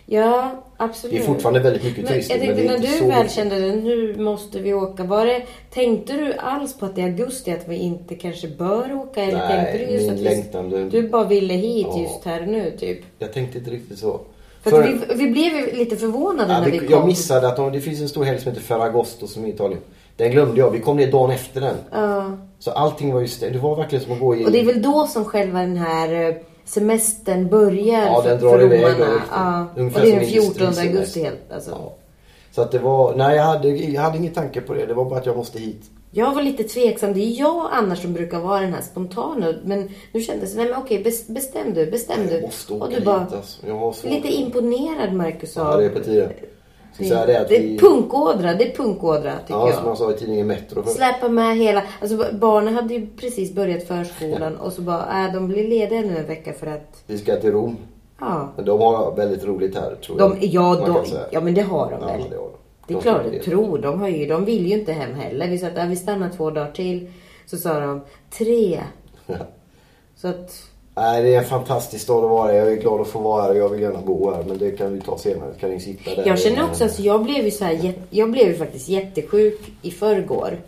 Ja, 0.06 0.64
absolut. 0.76 1.16
Det 1.16 1.22
är 1.22 1.26
fortfarande 1.26 1.60
väldigt 1.60 1.84
mycket 1.84 2.04
Men 2.04 2.12
turister. 2.12 2.34
jag 2.36 2.46
Men, 2.46 2.56
tänkte, 2.56 2.62
det 2.62 2.68
är 2.68 2.78
när 2.78 2.86
inte 2.86 2.92
du 2.92 2.98
så 2.98 3.06
väl 3.06 3.30
kände 3.30 3.60
det, 3.60 3.76
nu 3.76 4.16
måste 4.18 4.60
vi 4.60 4.74
åka. 4.74 5.04
Var 5.04 5.26
det, 5.26 5.42
tänkte 5.70 6.12
du 6.12 6.32
alls 6.34 6.78
på 6.78 6.86
att 6.86 6.98
är 6.98 7.02
augusti 7.02 7.50
att 7.50 7.68
vi 7.68 7.76
inte 7.76 8.14
kanske 8.14 8.48
bör 8.48 8.92
åka? 8.94 9.22
Eller 9.22 9.38
Nej, 9.38 9.48
tänkte 9.72 9.86
du 9.86 9.92
just 9.92 10.04
min 10.06 10.14
att 10.14 10.20
längtan, 10.20 10.88
du 10.90 11.08
bara 11.08 11.24
ville 11.24 11.54
hit 11.54 11.86
Ja. 11.90 12.00
just 12.02 12.24
här 12.24 12.46
nu 12.46 12.76
typ? 12.78 12.98
Jag 13.18 13.32
tänkte 13.32 13.58
inte 13.58 13.70
riktigt 13.70 13.98
så. 13.98 14.20
För, 14.62 14.82
vi, 14.82 15.14
vi 15.24 15.30
blev 15.30 15.74
lite 15.78 15.96
förvånade 15.96 16.52
Ja, 16.52 16.60
när 16.60 16.70
vi, 16.70 16.78
vi 16.78 16.86
kom. 16.86 16.96
jag 16.96 17.06
missade 17.06 17.48
att 17.48 17.56
de, 17.56 17.72
det 17.72 17.80
finns 17.80 18.00
en 18.00 18.08
stor 18.08 18.24
helg 18.24 18.38
som 18.40 18.52
heter 18.52 18.62
Ferragosto 18.64 19.26
som 19.26 19.44
är 19.44 19.48
i 19.48 19.50
Italien. 19.50 19.80
Den 20.16 20.30
glömde 20.30 20.60
jag. 20.60 20.70
Vi 20.70 20.80
kom 20.80 20.96
ner 20.96 21.12
dagen 21.12 21.30
efter 21.30 21.60
den. 21.60 21.76
Ja. 21.92 22.30
Så 22.58 22.70
allting 22.70 23.12
var 23.14 23.20
ju. 23.20 23.26
Det 23.52 23.58
var 23.58 23.76
verkligen 23.76 24.04
som 24.04 24.12
att 24.12 24.20
gå 24.20 24.36
i... 24.36 24.46
Och 24.46 24.50
det 24.52 24.60
är 24.60 24.64
väl 24.64 24.82
då 24.82 25.06
som 25.06 25.24
själva 25.24 25.60
den 25.60 25.76
här 25.76 26.28
eh, 26.28 26.34
semestern 26.64 27.48
börjar 27.48 28.06
Ja, 28.06 28.22
den 28.24 28.40
drar 28.40 28.62
iväg. 28.62 28.94
Ja. 29.30 29.66
Och 29.74 29.78
Ungefär 29.80 30.00
det 30.00 30.12
är 30.12 30.16
den 30.20 30.24
14 30.26 30.46
industrisemester. 30.46 30.82
augusti 30.98 31.22
helt 31.22 31.52
alltså. 31.52 31.70
Ja. 31.70 31.94
Så 32.50 32.62
att 32.62 32.70
det 32.72 32.78
var... 32.78 33.14
Nej, 33.16 33.36
jag 33.36 33.44
hade, 33.44 33.68
jag 33.68 34.02
hade 34.02 34.18
ingen 34.18 34.32
tanke 34.32 34.60
på 34.60 34.74
det. 34.74 34.86
Det 34.86 34.94
var 34.94 35.04
bara 35.04 35.18
att 35.18 35.26
jag 35.26 35.36
måste 35.36 35.58
hit. 35.58 35.82
Jag 36.10 36.34
var 36.34 36.42
lite 36.42 36.62
tveksam. 36.64 37.12
Det 37.12 37.20
är 37.20 37.40
jag 37.40 37.68
annars 37.72 38.02
som 38.02 38.12
brukar 38.12 38.38
vara 38.40 38.60
den 38.60 38.72
här 38.72 38.82
spontana. 38.82 39.54
Men 39.64 39.90
nu 40.12 40.20
kändes 40.20 40.52
det, 40.52 40.58
nej 40.62 40.70
men 40.70 40.78
okej, 40.82 41.02
bes- 41.04 41.32
bestäm 41.32 41.74
du, 41.74 41.86
bestäm 41.90 42.26
du. 42.26 42.32
Jag 42.34 42.42
måste 42.42 42.72
åka 42.74 42.84
och 42.84 42.90
du 42.90 42.96
hit 42.96 43.04
bara, 43.04 43.20
alltså. 43.20 43.66
Jag 43.66 43.74
har 43.78 43.92
så... 43.92 44.08
lite 44.08 44.28
imponerad 44.28 45.12
Marcus 45.12 45.56
Ja, 45.56 45.62
av... 45.74 45.78
det 45.80 45.84
är 45.86 45.90
på 45.90 46.00
tiden. 46.00 46.30
Det, 46.98 47.04
säga 47.04 47.26
det 47.26 47.46
det 47.48 47.58
vi... 47.58 47.74
är 47.74 47.78
punkådra, 47.78 48.54
det 48.54 48.72
är 48.72 48.76
punkådra 48.76 49.32
tycker 49.38 49.54
Ja, 49.54 49.72
som 49.72 49.82
jag. 49.84 49.90
jag 49.90 49.98
sa 49.98 50.10
i 50.10 50.14
tidningen 50.14 50.46
Metro. 50.46 50.82
För... 50.82 50.90
Släppa 50.90 51.28
med 51.28 51.56
hela, 51.56 51.82
alltså 52.00 52.24
barnen 52.32 52.74
hade 52.74 52.94
ju 52.94 53.06
precis 53.16 53.52
börjat 53.54 53.88
förskolan 53.88 54.56
och 54.56 54.72
så 54.72 54.82
bara, 54.82 55.26
äh, 55.26 55.32
de 55.32 55.48
blir 55.48 55.68
lediga 55.68 56.00
nu 56.00 56.16
en 56.18 56.26
vecka 56.26 56.52
för 56.52 56.66
att, 56.66 57.02
Vi 57.06 57.18
ska 57.18 57.36
till 57.36 57.52
Rom. 57.52 57.76
ja. 58.20 58.48
Men 58.56 58.64
de 58.64 58.80
har 58.80 59.14
väldigt 59.16 59.44
roligt 59.44 59.74
här, 59.74 59.94
tror 59.94 60.18
De, 60.18 60.32
jag. 60.40 60.44
ja, 60.44 60.74
man 60.80 60.94
de, 60.94 61.04
ja 61.30 61.40
men 61.40 61.54
det 61.54 61.62
har 61.62 61.90
de 61.90 61.98
Ja, 62.00 62.06
väl. 62.06 62.30
det 62.30 62.36
har 62.36 62.42
de. 62.42 62.50
Det 62.86 62.92
är 62.94 62.96
De 62.96 63.02
klart 63.02 63.22
det. 63.30 63.38
tror. 63.42 63.78
De, 63.78 64.00
har 64.00 64.08
ju, 64.08 64.26
de 64.26 64.44
vill 64.44 64.66
ju 64.66 64.78
inte 64.78 64.92
hem 64.92 65.14
heller. 65.14 65.48
Vi 65.48 65.58
sa 65.58 65.66
att 65.66 65.78
äh, 65.78 65.86
vi 65.86 65.96
stannar 65.96 66.30
två 66.36 66.50
dagar 66.50 66.70
till. 66.72 67.10
Så 67.46 67.56
sa 67.56 67.80
de 67.80 68.00
tre. 68.38 68.80
Så 70.16 70.28
att, 70.28 70.62
Nej, 70.96 71.22
det 71.22 71.34
är 71.34 71.38
en 71.38 71.44
fantastisk 71.44 72.04
stad 72.04 72.24
att 72.24 72.30
vara 72.30 72.52
i. 72.54 72.56
Jag 72.56 72.72
är 72.72 72.76
glad 72.76 73.00
att 73.00 73.08
få 73.08 73.18
vara 73.18 73.42
här 73.42 73.50
och 73.50 73.56
jag 73.56 73.68
vill 73.68 73.80
gärna 73.80 74.00
bo 74.00 74.30
här. 74.30 74.44
Men 74.48 74.58
det 74.58 74.70
kan 74.70 74.94
vi 74.94 75.00
ta 75.00 75.18
senare. 75.18 75.54
Kan 75.60 75.70
ni 75.70 75.80
sitta 75.80 76.14
där? 76.14 76.26
jag 76.26 76.38
känner 76.38 76.64
också, 76.64 76.84
alltså, 76.84 77.02
jag 77.02 77.24
blev 77.24 77.44
ju 77.44 77.50
så 77.50 77.64
här, 77.64 77.94
jag 78.10 78.30
blev 78.30 78.48
ju 78.48 78.54
faktiskt 78.54 78.88
jättesjuk 78.88 79.60
i 79.82 79.90
förrgår. 79.90 80.58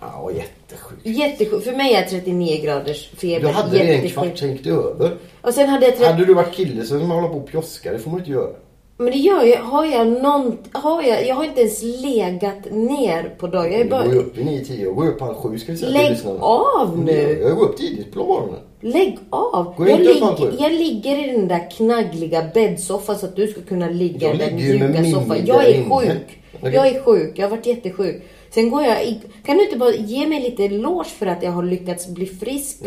Ja, 0.00 0.30
jättesjukt. 0.30 1.06
Jättesjuk. 1.06 1.64
För 1.64 1.72
mig 1.72 1.94
är 1.94 2.02
39 2.06 2.62
graders 2.62 3.10
feber 3.10 3.40
Du 3.40 3.54
hade 3.54 3.70
det 3.70 3.80
en 3.80 3.86
jättesjuk. 3.86 4.12
kvart, 4.14 4.38
sen 4.38 4.58
över. 4.66 5.16
Och 5.40 5.54
sen 5.54 5.68
hade 5.68 5.86
jag 5.86 5.96
30... 5.96 6.12
Hade 6.12 6.24
du 6.24 6.34
varit 6.34 6.54
kille 6.54 6.84
så 6.84 6.94
man 6.94 7.10
hålla 7.10 7.28
på 7.28 7.34
och 7.34 7.46
pjoska, 7.46 7.92
det 7.92 7.98
får 7.98 8.10
man 8.10 8.20
inte 8.20 8.30
göra. 8.30 8.50
Men 8.96 9.06
det 9.06 9.18
gör 9.18 9.44
jag. 9.44 9.60
Har 9.60 9.84
jag 9.84 10.06
någon... 10.06 10.58
Har 10.72 11.02
jag... 11.02 11.26
Jag 11.26 11.34
har 11.34 11.44
inte 11.44 11.60
ens 11.60 11.82
legat 11.82 12.70
ner 12.70 13.34
på 13.38 13.46
dagen. 13.46 13.72
Jag 13.72 13.80
är 13.80 13.84
Du 13.84 13.90
bara... 13.90 14.04
går 14.04 14.12
ju 14.12 14.18
upp 14.18 14.38
i 14.38 14.42
9-10 14.42 14.86
och 14.86 14.96
går 14.96 15.08
upp 15.08 15.20
halv 15.20 15.34
sju 15.34 15.58
ska 15.58 15.72
vi 15.72 15.78
säga 15.78 15.90
Lägg 15.90 16.16
av 16.40 16.98
nu. 16.98 17.38
Jag 17.42 17.56
går 17.56 17.64
upp 17.64 17.76
tidigt 17.76 18.12
på 18.12 18.18
morgonen. 18.24 18.60
Lägg 18.80 19.18
av! 19.30 19.74
Gå 19.76 19.88
Jag, 19.88 20.38
sju. 20.38 20.52
jag 20.58 20.72
ligger 20.72 21.28
i 21.28 21.32
den 21.32 21.48
där 21.48 21.70
knaggliga 21.70 22.44
bäddsoffan 22.54 23.18
så 23.18 23.26
att 23.26 23.36
du 23.36 23.46
ska 23.46 23.60
kunna 23.60 23.88
ligga 23.88 24.34
i 24.34 24.36
den 24.36 24.54
mjuka 24.56 25.04
soffan. 25.04 25.46
Jag 25.46 25.64
är 25.68 25.82
sjuk. 25.82 26.38
Okej. 26.60 26.74
Jag 26.74 26.88
är 26.88 27.02
sjuk. 27.02 27.32
Jag 27.38 27.44
har 27.48 27.56
varit 27.56 27.66
jättesjuk. 27.66 28.22
Sen 28.50 28.70
går 28.70 28.82
jag 28.82 29.04
i... 29.04 29.20
Kan 29.44 29.56
du 29.56 29.64
inte 29.64 29.76
bara 29.76 29.94
ge 29.94 30.26
mig 30.26 30.40
lite 30.40 30.64
eloge 30.64 31.08
för 31.08 31.26
att 31.26 31.42
jag 31.42 31.50
har 31.50 31.62
lyckats 31.62 32.08
bli 32.08 32.26
frisk 32.26 32.78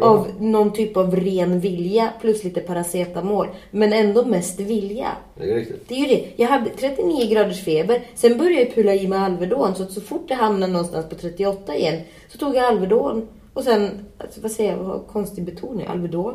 av 0.00 0.26
någon 0.40 0.72
typ 0.72 0.96
av 0.96 1.16
ren 1.16 1.60
vilja 1.60 2.12
plus 2.20 2.44
lite 2.44 2.60
paracetamol. 2.60 3.46
Men 3.70 3.92
ändå 3.92 4.24
mest 4.24 4.60
vilja. 4.60 5.08
Det 5.34 5.50
är 5.50 5.54
riktigt. 5.54 5.88
Det 5.88 5.94
är 5.94 5.98
ju 5.98 6.06
det. 6.06 6.24
Jag 6.36 6.48
hade 6.48 6.70
39 6.70 7.30
graders 7.30 7.64
feber. 7.64 8.02
Sen 8.14 8.38
började 8.38 8.60
jag 8.62 8.74
pula 8.74 8.94
i 8.94 9.08
mig 9.08 9.18
Alvedon. 9.18 9.74
Så 9.74 9.82
att 9.82 9.92
så 9.92 10.00
fort 10.00 10.28
det 10.28 10.34
hamnade 10.34 10.72
någonstans 10.72 11.08
på 11.08 11.14
38 11.14 11.76
igen 11.76 12.00
så 12.28 12.38
tog 12.38 12.56
jag 12.56 12.64
Alvedon. 12.64 13.28
Och 13.54 13.62
sen, 13.64 13.90
alltså, 14.18 14.40
vad 14.40 14.50
säger 14.50 14.72
jag, 14.76 15.00
konstig 15.12 15.44
betoning. 15.44 15.86
Alvedon? 15.86 16.34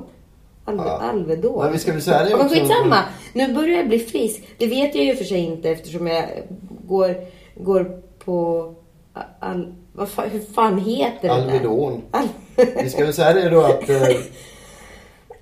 Alve, 0.66 0.84
Ja. 0.86 0.90
Alvedon? 1.02 1.64
Men 1.64 1.72
vi 1.74 1.80
ska 1.80 1.92
väl 1.92 2.02
säga 2.02 2.24
det 2.24 2.30
Ja, 2.30 2.38
men 2.38 2.46
också. 2.46 2.60
skitsamma. 2.60 2.98
Nu 3.34 3.54
börjar 3.54 3.78
jag 3.78 3.88
bli 3.88 4.00
frisk. 4.00 4.44
Det 4.58 4.68
vet 4.68 4.96
jag 4.96 5.06
ju 5.06 5.16
för 5.16 5.24
sig 5.26 5.40
inte 5.40 5.70
eftersom 5.70 6.08
jag 6.08 6.26
går, 6.88 7.16
går 7.56 8.02
på... 8.26 8.74
Al, 9.40 9.74
vad 9.94 10.10
fan, 10.10 10.30
hur 10.30 10.40
fan 10.40 10.78
heter 10.80 11.22
det 11.22 11.28
där? 11.28 11.34
Alvedon. 11.42 12.02
Al, 12.12 12.28
Vi 12.84 12.90
ska 12.90 13.04
väl 13.04 13.14
säga 13.14 13.34
det 13.34 13.50
då 13.50 13.62
att... 13.62 13.90
Eh, 13.90 13.98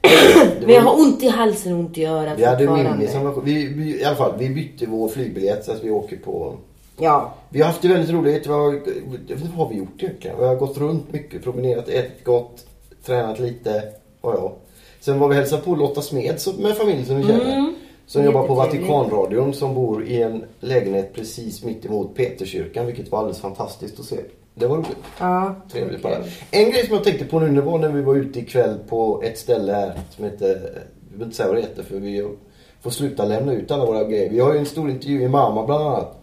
men 0.62 0.70
jag 0.70 0.82
har 0.82 0.94
ont 1.00 1.24
i 1.24 1.28
halsen 1.28 1.74
och 1.74 1.80
ont 1.80 1.98
i 1.98 2.06
örat 2.06 2.40
vi 2.40 2.44
hade. 2.46 2.72
Mimmi 2.72 3.08
som 3.08 3.24
var, 3.24 3.42
vi, 3.42 3.68
vi, 3.68 4.02
I 4.02 4.06
alla 4.06 4.16
fall, 4.16 4.34
vi 4.38 4.50
bytte 4.50 4.86
vår 4.86 5.10
flygbiljett 5.10 5.66
så 5.66 5.72
att 5.72 5.84
vi 5.84 5.90
åker 5.90 6.18
på... 6.18 6.58
Ja. 7.02 7.34
Vi 7.50 7.60
har 7.60 7.68
haft 7.68 7.82
det 7.82 7.88
väldigt 7.88 8.10
roligt. 8.10 8.48
Vi 8.48 8.52
har, 8.52 8.74
jag 8.74 8.80
vet 9.12 9.30
inte, 9.30 9.44
vad 9.56 9.68
har 9.68 9.70
vi 9.70 9.80
gjort 9.80 10.04
egentligen? 10.04 10.38
Vi 10.40 10.46
har 10.46 10.56
gått 10.56 10.78
runt 10.78 11.14
mycket, 11.14 11.44
promenerat, 11.44 11.90
ätit 11.90 12.24
gott, 12.24 12.66
tränat 13.06 13.40
lite. 13.40 13.84
Och 14.22 14.34
ja. 14.34 14.56
Sen 15.00 15.20
var 15.20 15.28
vi 15.28 15.36
hälsade 15.36 15.62
på 15.62 15.76
Lotta 15.76 16.02
Smed 16.02 16.40
med 16.60 16.78
familj 16.78 17.06
som 17.06 17.16
vi 17.16 17.24
känner. 17.24 17.58
Mm. 17.58 17.74
Som 18.06 18.24
jobbar 18.24 18.48
på. 18.48 18.54
Vatikanradion 18.54 19.54
som 19.54 19.76
bor 19.76 20.06
i 20.06 20.22
en 20.22 20.44
lägenhet 20.60 21.14
precis 21.14 21.64
mitt 21.64 21.86
emot 21.86 22.16
Peterskyrkan. 22.16 22.86
Vilket 22.86 23.12
var 23.12 23.20
alldeles 23.20 23.42
fantastiskt 23.42 24.00
att 24.00 24.06
se. 24.06 24.18
Det 24.54 24.68
var 24.68 24.78
roligt. 24.78 24.98
Ja. 25.20 25.56
Trevligt 25.72 26.06
okej. 26.06 26.18
bara. 26.18 26.62
En 26.62 26.72
grej 26.72 26.86
som 26.86 26.96
jag 26.96 27.04
tänkte 27.04 27.26
på 27.26 27.40
nu 27.40 27.56
det 27.56 27.62
var 27.62 27.80
när 27.80 27.90
vi 27.90 28.02
var 28.02 28.16
ute 28.16 28.40
ikväll 28.40 28.78
på 28.90 29.22
ett 29.24 29.38
ställe 29.38 29.74
här 29.74 30.00
som 30.10 30.26
heter, 30.26 30.48
vi 30.48 31.08
behöver 31.10 31.26
inte 31.26 31.38
säga 31.38 31.48
vad 31.48 31.58
det 31.58 31.62
heter 31.62 31.84
för 31.84 31.96
vi 31.96 32.28
får 32.84 32.90
sluta 32.92 33.26
lämna 33.26 33.54
ut 33.54 33.72
alla 33.72 33.86
våra 33.86 34.04
grejer. 34.04 34.30
Vi 34.30 34.40
har 34.40 34.54
ju 34.54 34.60
en 34.60 34.66
stor 34.66 34.90
intervju 34.90 35.22
i 35.24 35.28
Mamma 35.28 35.66
bland 35.66 35.84
annat. 35.84 36.18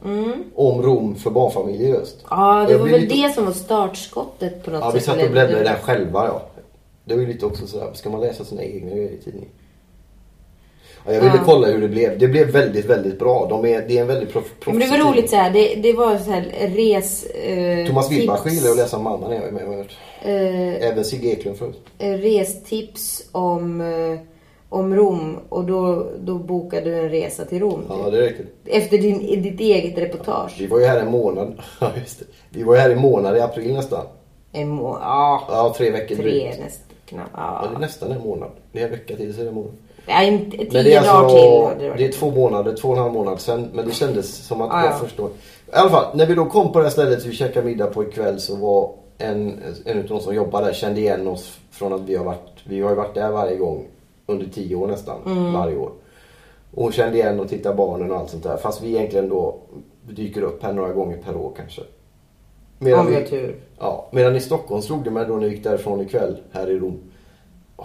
Om 0.54 0.82
Rom 0.82 1.14
för 1.16 1.30
barnfamiljer 1.30 1.88
just. 1.88 2.16
Ja, 2.30 2.64
det 2.68 2.76
var 2.78 2.88
väl 2.88 3.00
lite- 3.00 3.14
det 3.14 3.34
som 3.34 3.44
var 3.46 3.52
startskottet 3.52 4.64
på 4.64 4.70
något 4.70 4.80
Ja, 4.80 4.86
sätt. 4.92 5.00
vi 5.00 5.04
satt 5.04 5.22
och 5.22 5.30
bläddrade 5.30 5.64
den 5.64 5.76
själva 5.82 6.24
ja. 6.26 6.42
Det 7.04 7.14
var 7.14 7.20
ju 7.20 7.26
lite 7.28 7.46
också 7.46 7.66
sådär, 7.66 7.90
ska 7.94 8.10
man 8.10 8.20
läsa 8.20 8.44
sina 8.44 8.62
egna 8.62 8.90
grejer 8.90 9.10
i 9.10 9.16
tidningen? 9.24 9.48
Ja, 11.06 11.12
jag 11.12 11.20
ville 11.20 11.34
Ja. 11.36 11.42
kolla 11.44 11.66
hur 11.66 11.80
det 11.80 11.88
blev. 11.88 12.18
Det 12.18 12.28
blev 12.28 12.50
väldigt, 12.50 12.84
väldigt 12.84 13.18
bra. 13.18 13.46
De 13.50 13.64
är, 13.66 13.84
det 13.88 13.96
är 13.98 14.00
en 14.00 14.06
väldigt 14.06 14.32
proff, 14.32 14.44
Ja, 14.66 14.72
Men 14.72 14.80
det 14.80 14.86
var 14.98 15.10
roligt 15.12 15.30
så 15.30 15.36
här. 15.36 15.50
Det, 15.50 15.74
det 15.74 15.92
var 15.92 16.18
så 16.18 16.30
här 16.30 16.42
res... 16.74 17.24
Eh, 17.26 17.86
Thomas 17.86 18.10
Wilbach 18.10 18.46
gillar 18.46 18.70
att 18.70 18.76
läsa 18.76 18.98
Mamma 18.98 19.28
när 19.28 19.34
jag 19.36 19.44
är 19.44 19.52
med. 19.52 19.62
jag 19.62 19.76
hört. 19.76 19.96
eh, 20.22 20.88
Även 20.88 21.04
Sigge 21.04 21.28
Eklund 21.28 21.58
förut. 21.58 21.80
eh, 21.98 22.12
restips 22.12 23.28
om, 23.32 23.80
eh, 23.80 24.18
om 24.68 24.94
Rom. 24.94 25.36
Och 25.48 25.64
då, 25.64 26.06
då 26.20 26.34
bokade 26.34 26.90
du 26.90 26.98
en 26.98 27.08
resa 27.08 27.44
till 27.44 27.60
Rom. 27.60 27.82
Ja, 27.88 28.04
typ. 28.04 28.12
det 28.12 28.20
riktigt. 28.26 28.46
Efter 28.64 28.98
din, 28.98 29.42
ditt 29.42 29.60
eget 29.60 29.98
reportage. 29.98 30.56
Vi 30.58 30.66
var 30.66 30.78
ju 30.78 30.84
här 30.84 31.00
en 31.00 31.10
månad. 31.10 31.54
Ja, 31.80 31.90
just 32.00 32.18
det. 32.18 32.24
Vi 32.50 32.62
var 32.62 32.74
ju 32.74 32.80
här 32.80 32.90
i 32.90 32.96
månad 32.96 33.36
i 33.36 33.40
april 33.40 33.74
nästan. 33.74 34.04
En 34.52 34.68
må- 34.68 34.98
ja, 35.00 35.42
Ja, 35.50 35.74
tre 35.76 35.90
veckor 35.90 36.14
tre 36.14 36.24
drygt. 36.24 36.58
nästan. 36.60 36.84
Knappt. 37.06 37.30
Ja, 37.36 37.58
det 37.62 37.68
är 37.68 37.72
Ja. 37.72 37.78
nästan 37.78 38.12
en 38.12 38.20
månad. 38.20 38.50
Det 38.72 38.80
är 38.80 38.84
en 38.84 38.90
vecka 38.90 39.16
till 39.16 39.34
så 39.34 39.40
är 39.40 39.44
det 39.44 39.48
en 39.50 39.54
månad. 39.54 39.72
Ja, 40.06 40.22
inte, 40.22 40.56
tio 40.56 40.68
Men 40.72 40.84
det 40.84 40.94
är 40.94 41.02
dagar 41.04 41.28
till. 41.28 41.84
alltså, 41.84 41.96
det 41.98 42.04
är 42.06 42.12
två 42.12 42.30
månader, 42.30 42.76
två 42.76 42.88
och 42.88 42.96
en 42.96 43.02
halv 43.02 43.12
månad 43.12 43.40
sen. 43.40 43.68
Men 43.72 43.86
det 43.86 43.92
kändes 43.94 44.34
som 44.46 44.60
att 44.60 44.70
det 44.70 44.76
Ja, 44.76 44.82
var 44.82 44.88
ja. 44.90 44.98
första 44.98 45.22
året. 45.22 45.34
I 45.66 45.70
alla 45.72 45.90
fall, 45.90 46.04
när 46.16 46.26
vi 46.26 46.34
då 46.34 46.44
kom 46.44 46.72
på 46.72 46.78
det 46.78 46.84
här 46.84 46.90
stället 46.90 47.26
vi 47.26 47.32
käkade 47.32 47.66
middag 47.66 47.86
på 47.86 48.04
ikväll 48.04 48.40
så 48.40 48.56
var 48.56 48.90
en, 49.18 49.60
en 49.84 49.98
utav 49.98 50.16
de 50.18 50.20
som 50.24 50.34
jobbar 50.34 50.62
där 50.62 50.72
kände 50.72 51.00
igen 51.00 51.28
oss 51.28 51.58
från 51.70 51.92
att 51.92 52.00
vi 52.00 52.14
har 52.16 52.24
varit, 52.24 52.48
vi 52.64 52.80
har 52.80 52.90
ju 52.90 52.96
varit 52.96 53.14
där 53.14 53.30
varje 53.30 53.56
gång 53.56 53.84
under 54.28 54.46
tio 54.46 54.76
år 54.76 54.86
nästan, 54.86 55.16
Mm. 55.26 55.52
varje 55.52 55.76
år. 55.76 55.92
Och 56.74 56.92
kände 56.92 57.18
igen 57.18 57.40
och 57.40 57.48
tittade 57.48 57.74
barnen 57.76 58.10
och 58.10 58.16
allt 58.16 58.30
sånt 58.30 58.42
där. 58.42 58.56
Fast 58.56 58.82
vi 58.82 58.88
egentligen 58.96 59.28
då 59.28 59.56
dyker 60.10 60.42
upp 60.42 60.62
här 60.62 60.72
några 60.72 60.92
gånger 60.92 61.16
per 61.16 61.36
år 61.36 61.52
kanske. 61.56 61.82
Medan 62.78 63.00
Om 63.00 63.06
vi 63.06 63.14
har 63.14 63.22
tur. 63.22 63.56
Ja, 63.78 64.08
medan 64.12 64.36
i 64.36 64.40
Stockholm 64.40 64.82
slog 64.82 65.04
det 65.04 65.10
mig 65.10 65.26
då 65.26 65.34
när 65.34 65.42
jag 65.42 65.52
gick 65.54 65.64
därifrån 65.64 66.00
ikväll 66.00 66.36
här 66.52 66.70
i 66.70 66.78
Rom. 66.78 66.98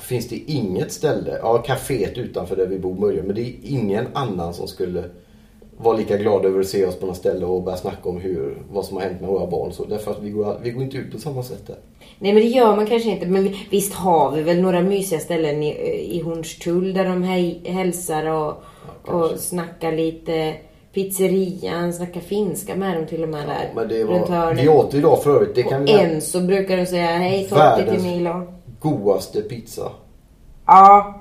Finns 0.01 0.29
det 0.29 0.35
inget 0.35 0.91
ställe, 0.91 1.38
ja 1.41 1.63
kaféet 1.67 2.17
utanför 2.17 2.55
där 2.55 2.65
vi 2.67 2.79
bor 2.79 2.93
möjligen, 2.95 3.25
men 3.27 3.35
det 3.35 3.41
är 3.41 3.53
ingen 3.63 4.05
annan 4.13 4.53
som 4.53 4.67
skulle 4.67 5.03
vara 5.77 5.97
lika 5.97 6.17
glad 6.17 6.45
över 6.45 6.59
att 6.59 6.67
se 6.67 6.85
oss 6.85 6.95
på 6.99 7.05
något 7.05 7.17
ställe 7.17 7.45
och 7.45 7.63
börja 7.63 7.77
snacka 7.77 8.09
om 8.09 8.17
hur, 8.17 8.57
vad 8.71 8.85
som 8.85 8.97
har 8.97 9.03
hänt 9.03 9.21
med 9.21 9.29
våra 9.29 9.47
barn. 9.47 9.71
Så 9.71 9.85
därför 9.85 10.11
att 10.11 10.21
vi 10.21 10.29
går, 10.29 10.59
vi 10.63 10.69
går 10.71 10.83
inte 10.83 10.97
ut 10.97 11.11
på 11.11 11.17
samma 11.19 11.43
sätt 11.43 11.67
där. 11.67 11.75
Nej 12.19 12.33
men 12.33 12.43
det 12.43 12.49
gör 12.49 12.75
man 12.75 12.85
kanske 12.87 13.09
inte. 13.09 13.25
Men 13.25 13.43
vi- 13.43 13.67
visst 13.71 13.93
har 13.93 14.31
vi 14.31 14.41
väl 14.41 14.61
några 14.61 14.81
mysiga 14.81 15.19
ställen 15.19 15.63
i, 15.63 15.69
i 16.17 16.21
Hornstull 16.21 16.93
där 16.93 17.05
de 17.05 17.23
hej, 17.23 17.61
hälsar 17.65 18.25
och, 18.25 18.47
och 18.49 18.55
kanske. 19.05 19.37
snackar 19.37 19.91
lite. 19.91 20.53
Pizzerian, 20.93 21.93
snackar 21.93 22.21
finska 22.21 22.75
med 22.75 22.97
dem 22.97 23.05
till 23.07 23.23
och 23.23 23.29
med 23.29 23.47
där. 23.47 23.71
Men 23.75 23.87
det 23.87 24.03
var, 24.03 24.53
vi 24.53 24.69
åt 24.69 24.93
idag 24.93 25.23
för 25.23 25.35
övrigt, 25.35 25.55
det 25.55 25.63
kan 25.63 25.85
På 25.85 25.91
vi 25.93 25.99
en 25.99 26.21
så 26.21 26.39
brukar 26.41 26.77
de 26.77 26.85
säga 26.85 27.05
hej 27.05 27.39
Totti 27.49 27.83
till 27.83 27.93
Världens- 27.99 28.03
Milo. 28.15 28.47
godaste 28.79 29.41
pizza. 29.41 29.91
Ja. 30.65 31.19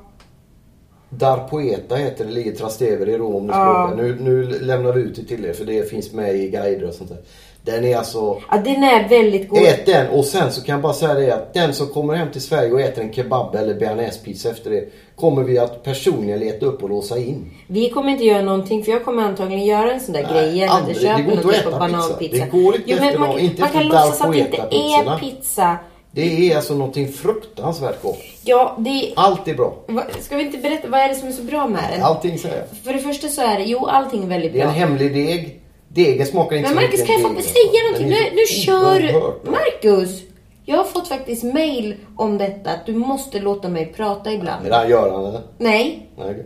Dar 1.18 1.48
Poeta 1.48 1.94
heter 1.94 2.24
det, 2.24 2.30
ligger 2.30 2.52
Trastevere 2.52 3.10
i 3.10 3.18
Rom 3.18 3.48
Ja. 3.48 3.92
Nu, 3.96 4.16
nu 4.20 4.42
lämnar 4.60 4.92
vi 4.92 5.00
ut 5.00 5.16
det 5.16 5.24
till 5.24 5.44
er 5.44 5.52
för 5.52 5.64
det 5.64 5.90
finns 5.90 6.12
med 6.12 6.34
i 6.34 6.48
guider 6.48 6.88
och 6.88 6.94
sånt 6.94 7.10
där. 7.10 7.18
Den 7.64 7.84
är 7.84 7.96
alltså 7.96 8.40
ja, 8.50 8.56
den 8.56 8.84
är 8.84 9.08
väldigt 9.08 9.48
god. 9.48 9.58
Ät 9.58 9.86
den 9.86 10.08
och 10.08 10.24
sen 10.24 10.52
så 10.52 10.62
kan 10.62 10.72
jag 10.72 10.82
bara 10.82 10.92
säga 10.92 11.14
det 11.14 11.30
att 11.30 11.54
den 11.54 11.74
som 11.74 11.86
kommer 11.86 12.14
hem 12.14 12.30
till 12.32 12.40
Sverige 12.40 12.72
och 12.72 12.80
äter 12.80 13.04
en 13.04 13.12
kebab 13.12 13.54
eller 13.54 13.74
bearnaisepizza 13.74 14.50
efter 14.50 14.70
det 14.70 14.88
kommer 15.16 15.42
vi 15.42 15.58
att 15.58 15.82
personligen 15.82 16.38
leta 16.40 16.66
upp 16.66 16.82
och 16.82 16.88
låsa 16.88 17.18
in. 17.18 17.50
Vi 17.66 17.90
kommer 17.90 18.10
inte 18.10 18.24
göra 18.24 18.42
någonting 18.42 18.84
för 18.84 18.92
jag 18.92 19.04
kommer 19.04 19.22
antagligen 19.22 19.64
göra 19.64 19.92
en 19.92 20.00
sån 20.00 20.12
där 20.12 20.22
Nej, 20.22 20.32
grej 20.32 20.54
igen. 20.54 20.68
aldrig. 20.70 20.96
Det 20.96 21.22
går 21.22 21.34
inte 21.34 21.48
att 21.48 21.54
äta 21.54 22.16
pizza. 22.18 22.44
Det 22.44 22.50
går 22.50 22.76
inte 22.76 22.90
jo, 22.90 22.96
efter 22.96 23.18
man, 23.18 23.38
inte 23.38 23.60
man 23.60 23.70
kan 23.70 23.84
låtsas 23.84 24.20
att 24.20 24.32
det 24.32 24.38
inte 24.38 24.56
är 24.70 25.18
pizza. 25.18 25.78
Det 26.14 26.50
är 26.52 26.56
alltså 26.56 26.74
någonting 26.74 27.12
fruktansvärt 27.12 28.02
gott. 28.02 28.18
Ja, 28.44 28.76
det... 28.78 29.12
Allt 29.16 29.48
är 29.48 29.54
bra. 29.54 29.74
Va- 29.86 30.06
Ska 30.20 30.36
vi 30.36 30.42
inte 30.42 30.58
berätta, 30.58 30.88
vad 30.88 31.00
är 31.00 31.08
det 31.08 31.14
som 31.14 31.28
är 31.28 31.32
så 31.32 31.42
bra 31.42 31.68
med 31.68 31.82
den? 31.92 32.02
Allting 32.02 32.38
säger 32.38 32.56
jag. 32.56 32.78
För 32.84 32.92
det 32.92 32.98
första 32.98 33.28
så 33.28 33.42
är 33.42 33.58
det, 33.58 33.64
jo 33.64 33.86
allting 33.86 34.22
är 34.22 34.26
väldigt 34.26 34.52
Det 34.52 34.58
är 34.60 34.64
bra. 34.64 34.72
en 34.74 34.78
hemlig 34.78 35.14
deg. 35.14 35.58
Degen 35.88 36.26
smakar 36.26 36.56
inte 36.56 36.68
Men 36.68 36.76
så 36.78 36.82
Marcus 36.82 37.00
mycket 37.00 37.06
kan 37.06 37.22
jag 37.22 37.36
få 37.36 37.42
säga 37.42 37.82
någonting? 37.84 38.08
Nu, 38.08 38.36
nu 38.36 38.46
så 38.46 38.54
kör 38.62 39.12
bra. 39.12 39.34
Marcus! 39.52 40.22
Jag 40.64 40.76
har 40.76 40.84
fått 40.84 41.08
faktiskt 41.08 41.42
mail 41.44 41.94
om 42.16 42.38
detta, 42.38 42.70
att 42.70 42.86
du 42.86 42.92
måste 42.94 43.40
låta 43.40 43.68
mig 43.68 43.86
prata 43.96 44.32
ibland. 44.32 44.66
Är 44.66 44.70
det 44.70 44.76
han 44.76 44.88
Göran 44.90 45.24
eller? 45.26 45.40
Nej, 45.58 46.06
Nej, 46.18 46.44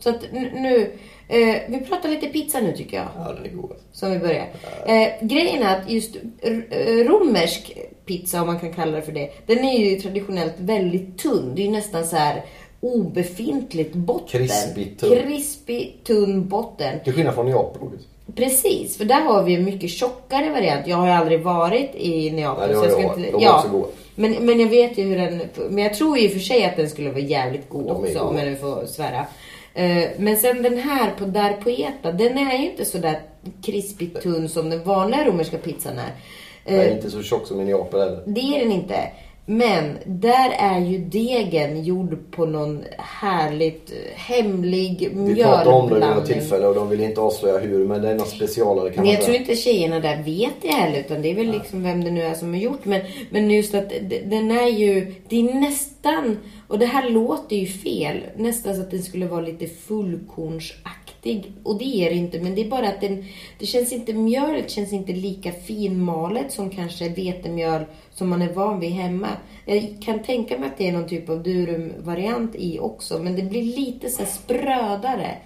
så 0.00 0.10
att 0.10 0.20
nu... 0.32 0.92
Eh, 1.28 1.56
vi 1.68 1.80
pratar 1.80 2.08
lite 2.08 2.26
pizza 2.26 2.60
nu 2.60 2.72
tycker 2.72 2.96
jag. 2.96 3.06
Ja, 3.16 3.32
den 3.32 3.44
är 3.44 3.56
god. 3.56 3.72
Som 3.92 4.10
vi 4.10 4.18
börjar. 4.18 4.46
Eh, 4.86 5.08
grejen 5.20 5.62
är 5.62 5.76
att 5.76 5.90
just 5.90 6.16
eh, 6.40 6.52
romersk 7.08 7.78
pizza, 8.06 8.40
om 8.40 8.46
man 8.46 8.60
kan 8.60 8.72
kalla 8.72 8.96
det 8.96 9.02
för 9.02 9.12
det, 9.12 9.30
den 9.46 9.58
är 9.58 9.78
ju 9.78 10.00
traditionellt 10.00 10.54
väldigt 10.56 11.18
tunn. 11.18 11.52
Det 11.54 11.62
är 11.62 11.64
ju 11.64 11.70
nästan 11.70 12.06
så 12.06 12.16
här 12.16 12.44
obefintligt 12.80 13.94
botten. 13.94 14.40
Krispig, 14.40 14.98
tunn. 14.98 15.10
Krispig, 15.10 16.00
tunn 16.04 16.48
botten. 16.48 17.00
Till 17.04 17.12
skillnad 17.12 17.34
från 17.34 17.46
Neapel. 17.46 17.88
Precis, 18.36 18.96
för 18.96 19.04
där 19.04 19.20
har 19.20 19.42
vi 19.42 19.54
en 19.54 19.64
mycket 19.64 19.90
tjockare 19.90 20.50
variant. 20.50 20.86
Jag 20.86 20.96
har 20.96 21.06
ju 21.06 21.12
aldrig 21.12 21.42
varit 21.42 21.94
i 21.94 22.30
Neapel. 22.30 22.60
Nej, 22.60 22.68
det 22.68 22.74
har 22.74 22.84
så 22.84 22.90
jag 22.90 23.10
ska 23.10 23.20
inte, 23.20 23.30
De 23.30 23.44
ja. 23.44 23.64
goda. 23.72 23.88
Men, 24.14 24.32
men 24.32 24.60
jag 24.60 24.68
vet 24.68 24.98
ju 24.98 25.04
hur 25.04 25.16
den... 25.18 25.40
Men 25.70 25.84
jag 25.84 25.94
tror 25.94 26.18
ju 26.18 26.24
i 26.24 26.28
och 26.28 26.32
för 26.32 26.38
sig 26.38 26.64
att 26.64 26.76
den 26.76 26.90
skulle 26.90 27.10
vara 27.10 27.20
jävligt 27.20 27.68
god 27.68 27.90
också, 27.90 28.20
om 28.20 28.36
jag 28.36 28.46
nu 28.46 28.56
får 28.56 28.86
svära. 28.86 29.26
Eh, 29.78 30.08
Men 30.18 30.36
sen 30.36 30.62
den 30.62 30.78
här 30.78 31.10
på 31.18 31.24
Dar 31.24 31.52
Poeta, 31.52 32.12
den 32.12 32.38
är 32.38 32.58
ju 32.58 32.70
inte 32.70 32.84
så 32.84 32.98
där 32.98 33.20
krispigt 33.62 34.22
tunn 34.22 34.48
som 34.48 34.70
den 34.70 34.84
vanliga 34.84 35.24
romerska 35.24 35.58
pizzan 35.58 35.98
är. 35.98 36.12
Den 36.64 36.80
Eh, 36.80 36.86
är 36.86 36.94
inte 36.94 37.10
så 37.10 37.22
tjock 37.22 37.46
som 37.46 37.60
i 37.60 37.64
Neapel 37.64 38.00
heller. 38.00 38.22
Det 38.26 38.40
är 38.40 38.60
den 38.64 38.72
inte. 38.72 38.96
Men 39.46 39.96
där 40.04 40.50
är 40.58 40.80
ju 40.80 40.98
degen 40.98 41.84
gjord 41.84 42.16
på 42.30 42.46
någon 42.46 42.84
härligt 42.98 43.90
eh, 43.92 44.18
hemlig 44.20 45.08
Vi 45.14 45.42
pratade 45.42 45.70
om 45.70 45.88
det 45.88 45.94
vid 45.94 46.00
något 46.02 46.08
mjölblandning. 46.08 46.38
tillfälle 46.38 46.66
och 46.66 46.74
de 46.74 46.88
vill 46.88 47.00
inte 47.00 47.20
avslöja 47.20 47.58
hur, 47.58 47.86
men 47.86 48.02
det 48.02 48.08
är 48.10 48.14
något 48.14 48.28
specialare 48.28 48.90
kan 48.90 49.04
man 49.04 49.12
jag 49.14 49.22
tror 49.22 49.36
inte 49.36 49.54
tjejerna 49.56 50.00
där 50.00 50.22
vet 50.22 50.52
det 50.62 50.68
heller 50.68 50.98
utan 51.00 51.22
det 51.22 51.30
är 51.30 51.34
väl 51.34 51.50
liksom 51.50 51.82
vem 51.82 52.04
det 52.04 52.10
nu 52.10 52.22
är 52.22 52.34
som 52.34 52.48
har 52.54 52.60
gjort. 52.60 52.84
Men, 52.84 53.00
men 53.30 53.50
just 53.50 53.74
att 53.74 53.92
den 54.24 54.50
är 54.50 54.68
ju, 54.68 55.14
det 55.28 55.36
är 55.40 55.54
nästan 55.54 56.38
Och 56.68 56.78
det 56.78 56.86
här 56.86 57.10
låter 57.10 57.56
ju 57.56 57.66
fel. 57.66 58.20
Nästan 58.36 58.74
så 58.74 58.80
att 58.80 58.90
den 58.90 59.02
skulle 59.02 59.26
vara 59.26 59.40
lite 59.40 59.66
fullkornsaktig. 59.66 61.52
Och 61.62 61.78
det 61.78 61.84
är 62.06 62.10
det 62.10 62.16
inte. 62.16 62.40
Men 62.40 62.54
det 62.54 62.60
är 62.60 62.70
bara 62.70 62.88
att 62.88 63.00
den, 63.00 63.24
det 63.58 63.66
känns 63.66 63.92
inte, 63.92 64.12
mjölet 64.12 64.70
känns 64.70 64.92
inte 64.92 65.12
lika 65.12 65.52
finmalet 65.52 66.52
som 66.52 66.70
kanske 66.70 67.08
vetemjöl 67.08 67.84
som 68.14 68.28
man 68.28 68.42
är 68.42 68.52
van 68.52 68.80
vid 68.80 68.90
hemma. 68.90 69.28
Jag 69.64 69.96
kan 70.04 70.22
tänka 70.22 70.58
mig 70.58 70.68
att 70.68 70.78
det 70.78 70.88
är 70.88 70.92
någon 70.92 71.08
typ 71.08 71.28
av 71.28 71.42
durum-variant 71.42 72.54
i 72.54 72.78
också. 72.78 73.18
Men 73.18 73.36
det 73.36 73.42
blir 73.42 73.62
lite 73.62 74.08
så 74.08 74.24
sprödare. 74.24 75.38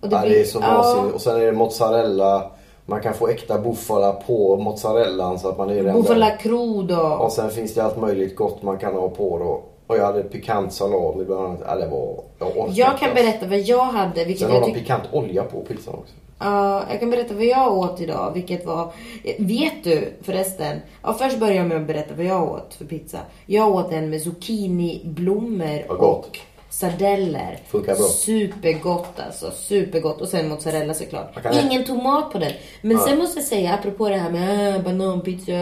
Och 0.00 0.08
ja, 0.12 0.20
blir- 0.20 0.30
det 0.30 0.40
är 0.40 0.44
så 0.44 0.58
ja. 0.62 0.68
vansinnigt. 0.82 1.14
Och 1.14 1.20
sen 1.20 1.36
är 1.40 1.46
det 1.46 1.52
mozzarella. 1.52 2.50
Man 2.88 3.00
kan 3.00 3.14
få 3.14 3.28
äkta 3.28 3.58
bufala 3.58 4.12
på 4.12 4.56
mozzarellan 4.56 5.38
så 5.38 5.48
att 5.48 5.58
man 5.58 5.70
är 5.70 5.74
redan 5.74 5.94
Bufala 6.02 6.26
där. 6.26 6.36
crudo. 6.36 6.96
Och 7.00 7.32
sen 7.32 7.50
finns 7.50 7.74
det 7.74 7.84
allt 7.84 8.00
möjligt 8.00 8.36
gott 8.36 8.62
man 8.62 8.78
kan 8.78 8.94
ha 8.94 9.08
på 9.08 9.38
då. 9.38 9.62
Och 9.86 9.96
jag 9.96 10.04
hade 10.04 10.22
pikant 10.22 10.72
salami 10.72 11.24
bland 11.24 11.44
annat. 11.46 11.60
Ja, 11.66 11.74
det 11.74 11.86
var... 11.86 12.24
Jag, 12.38 12.70
Jag 12.72 12.98
kan 12.98 13.14
berätta 13.14 13.46
vad 13.46 13.58
jag 13.58 13.84
hade. 13.84 14.24
Vilket 14.24 14.38
Sen 14.40 14.48
har 14.50 14.54
jag 14.56 14.62
de 14.62 14.66
tycker... 14.66 14.80
pikant 14.80 15.02
olja 15.12 15.42
på 15.42 15.60
pizzan 15.60 15.94
också. 15.94 16.14
Ja, 16.38 16.84
jag 16.90 17.00
kan 17.00 17.10
berätta 17.10 17.34
vad 17.34 17.44
jag 17.44 17.78
åt 17.78 18.00
idag, 18.00 18.30
vilket 18.34 18.66
var... 18.66 18.92
Vet 19.38 19.84
du 19.84 20.12
förresten? 20.22 20.78
Ja, 21.02 21.14
först 21.14 21.38
börjar 21.38 21.54
jag 21.54 21.66
med 21.66 21.76
att 21.76 21.86
berätta 21.86 22.14
vad 22.14 22.24
jag 22.26 22.42
åt 22.52 22.74
för 22.74 22.84
pizza. 22.84 23.18
Jag 23.46 23.74
åt 23.74 23.92
en 23.92 24.10
med 24.10 24.22
zucchiniblommor 24.22 25.88
Vad 25.88 25.98
gott. 25.98 26.26
och 26.26 26.38
sardeller. 26.70 27.58
Funkar 27.66 27.94
bra. 27.96 28.04
Supergott 28.04 29.20
alltså, 29.26 29.50
supergott. 29.50 30.20
Och 30.20 30.28
sen 30.28 30.48
mozzarella 30.48 30.94
såklart. 30.94 31.30
Ingen 31.64 31.84
tomat 31.84 32.32
på 32.32 32.38
den. 32.38 32.52
Men 32.82 32.96
Ja. 32.96 33.02
sen 33.08 33.18
måste 33.18 33.38
jag 33.38 33.46
säga, 33.46 33.74
apropå 33.74 34.08
det 34.08 34.16
här 34.16 34.30
med 34.30 34.76
äh, 34.76 34.82
bananpizza, 34.82 35.52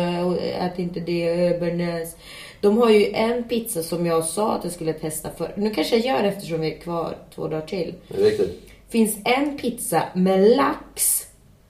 ät 0.61 0.78
inte 0.78 1.00
det, 1.00 1.47
äh, 1.47 1.61
bearnaise. 1.61 2.16
De 2.64 2.78
har 2.78 2.90
ju 2.90 3.12
en 3.12 3.44
pizza 3.44 3.83
som 3.83 4.06
jag 4.06 4.25
sa 4.25 4.54
att 4.54 4.64
jag 4.64 4.73
skulle 4.73 4.92
testa 4.92 5.28
för. 5.37 5.52
Nu 5.56 5.71
kanske 5.71 5.97
jag 5.97 6.06
gör 6.06 6.23
det 6.23 6.28
eftersom 6.28 6.61
vi 6.61 6.75
är 6.75 6.78
kvar 6.78 7.16
två 7.35 7.49
dagar 7.49 7.66
till 7.66 7.94
riktigt. 8.09 8.68
finns 8.88 9.16
en 9.25 9.59
pizza 9.59 10.02
med 10.14 10.56
lax, 10.56 11.23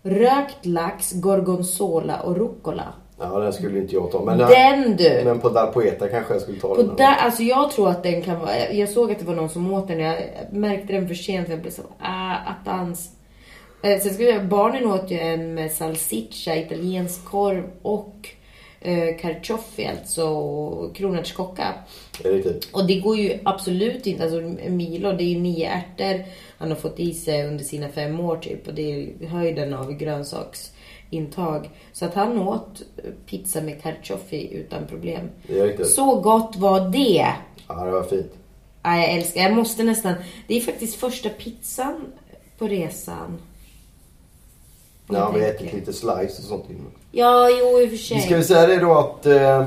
rökt 0.03 0.67
lax, 0.67 1.13
gorgonzola 1.13 2.21
och 2.21 2.37
rucola. 2.37 2.95
Ja, 3.19 3.39
den 3.39 3.53
skulle 3.53 3.79
inte 3.79 3.95
jag 3.95 4.11
ta. 4.11 4.25
Men, 4.25 4.39
Den 4.39 4.97
du! 4.97 5.23
men 5.25 5.41
på 5.41 5.49
Dal 5.49 5.73
Poeta 5.73 6.09
kanske 6.09 6.33
jag 6.35 6.43
skulle 6.43 6.61
ta 6.61 6.75
På 6.75 6.83
den. 6.83 6.97
där, 6.97 7.15
alltså 7.17 7.43
jag 7.43 7.71
tror 7.71 7.89
att 7.91 8.03
den 8.03 8.23
kan 8.23 8.41
vara... 8.41 8.73
Jag 8.73 8.89
såg 8.89 9.13
att 9.13 9.19
det 9.19 9.25
var 9.25 9.35
någon 9.35 9.49
som 9.49 9.73
åt 9.73 9.89
den. 9.89 10.01
Jag 10.01 10.17
märkte 10.51 10.93
den 10.93 11.09
för 11.09 11.15
sent. 11.15 11.49
Jag 11.49 11.61
blev 11.61 11.71
så... 11.71 11.83
Ah, 12.01 12.37
attans. 12.37 13.11
Eh, 13.83 14.01
Sen 14.01 14.15
skulle 14.15 14.29
jag, 14.31 14.47
barnen 14.49 14.87
åt 14.87 15.11
ju 15.11 15.19
en 15.19 15.55
med 15.55 15.73
salsiccia, 15.73 16.57
italiensk 16.57 17.25
korv 17.25 17.65
och 17.83 18.29
eh, 18.85 19.91
alltså 19.91 20.91
kronärtskocka. 20.95 21.75
Riktigt. 22.25 22.69
Och 22.73 22.87
det 22.87 23.01
går 23.01 23.17
ju 23.17 23.39
absolut 23.45 24.07
inte. 24.07 24.23
Alltså 24.23 24.41
Milo, 24.69 25.13
det 25.13 25.25
är 25.25 25.29
ju 25.29 25.41
nio 25.41 25.69
ärtor 25.69 26.25
han 26.59 26.69
har 26.69 26.77
fått 26.77 27.01
i 27.01 27.15
sig 27.15 27.47
under 27.47 27.65
sina 27.65 27.89
fem 27.89 28.21
år 28.21 28.37
typ. 28.37 28.69
Och 28.69 28.75
det 28.75 28.93
är 28.93 29.27
höjden 29.27 29.75
av 29.75 29.93
grönsaksintag. 29.93 31.71
Så 31.93 32.05
att 32.05 32.15
han 32.15 32.39
åt 32.39 32.83
pizza 33.27 33.61
med 33.61 33.83
carciofi 33.83 34.49
utan 34.53 34.87
problem. 34.87 35.31
Så 35.85 36.21
gott 36.21 36.57
var 36.57 36.91
det. 36.91 37.27
Ja, 37.69 37.85
det 37.85 37.91
var 37.91 38.03
fint. 38.03 38.33
Ja, 38.83 38.97
jag 38.97 39.13
älskar, 39.13 39.43
jag 39.43 39.53
måste 39.53 39.83
nästan. 39.83 40.15
Det 40.47 40.57
är 40.57 40.61
faktiskt 40.61 40.95
första 40.95 41.29
pizzan 41.29 42.13
på 42.59 42.67
resan. 42.67 43.39
Om 45.09 45.17
Ja, 45.17 45.33
jag 45.39 45.49
ätit 45.49 45.73
lite 45.73 45.93
slice 45.93 46.39
och 46.39 46.49
sånt 46.49 46.65
innan. 46.71 46.91
Ja, 47.17 47.49
jo 47.51 47.81
i 47.81 47.87
och 47.87 47.91
för 47.91 47.97
sig. 47.97 48.17
Vi 48.17 48.23
ska 48.23 48.35
väl 48.35 48.45
säga 48.45 48.67
det 48.67 48.77
då 48.77 48.93
att, 48.93 49.27
eh, 49.27 49.65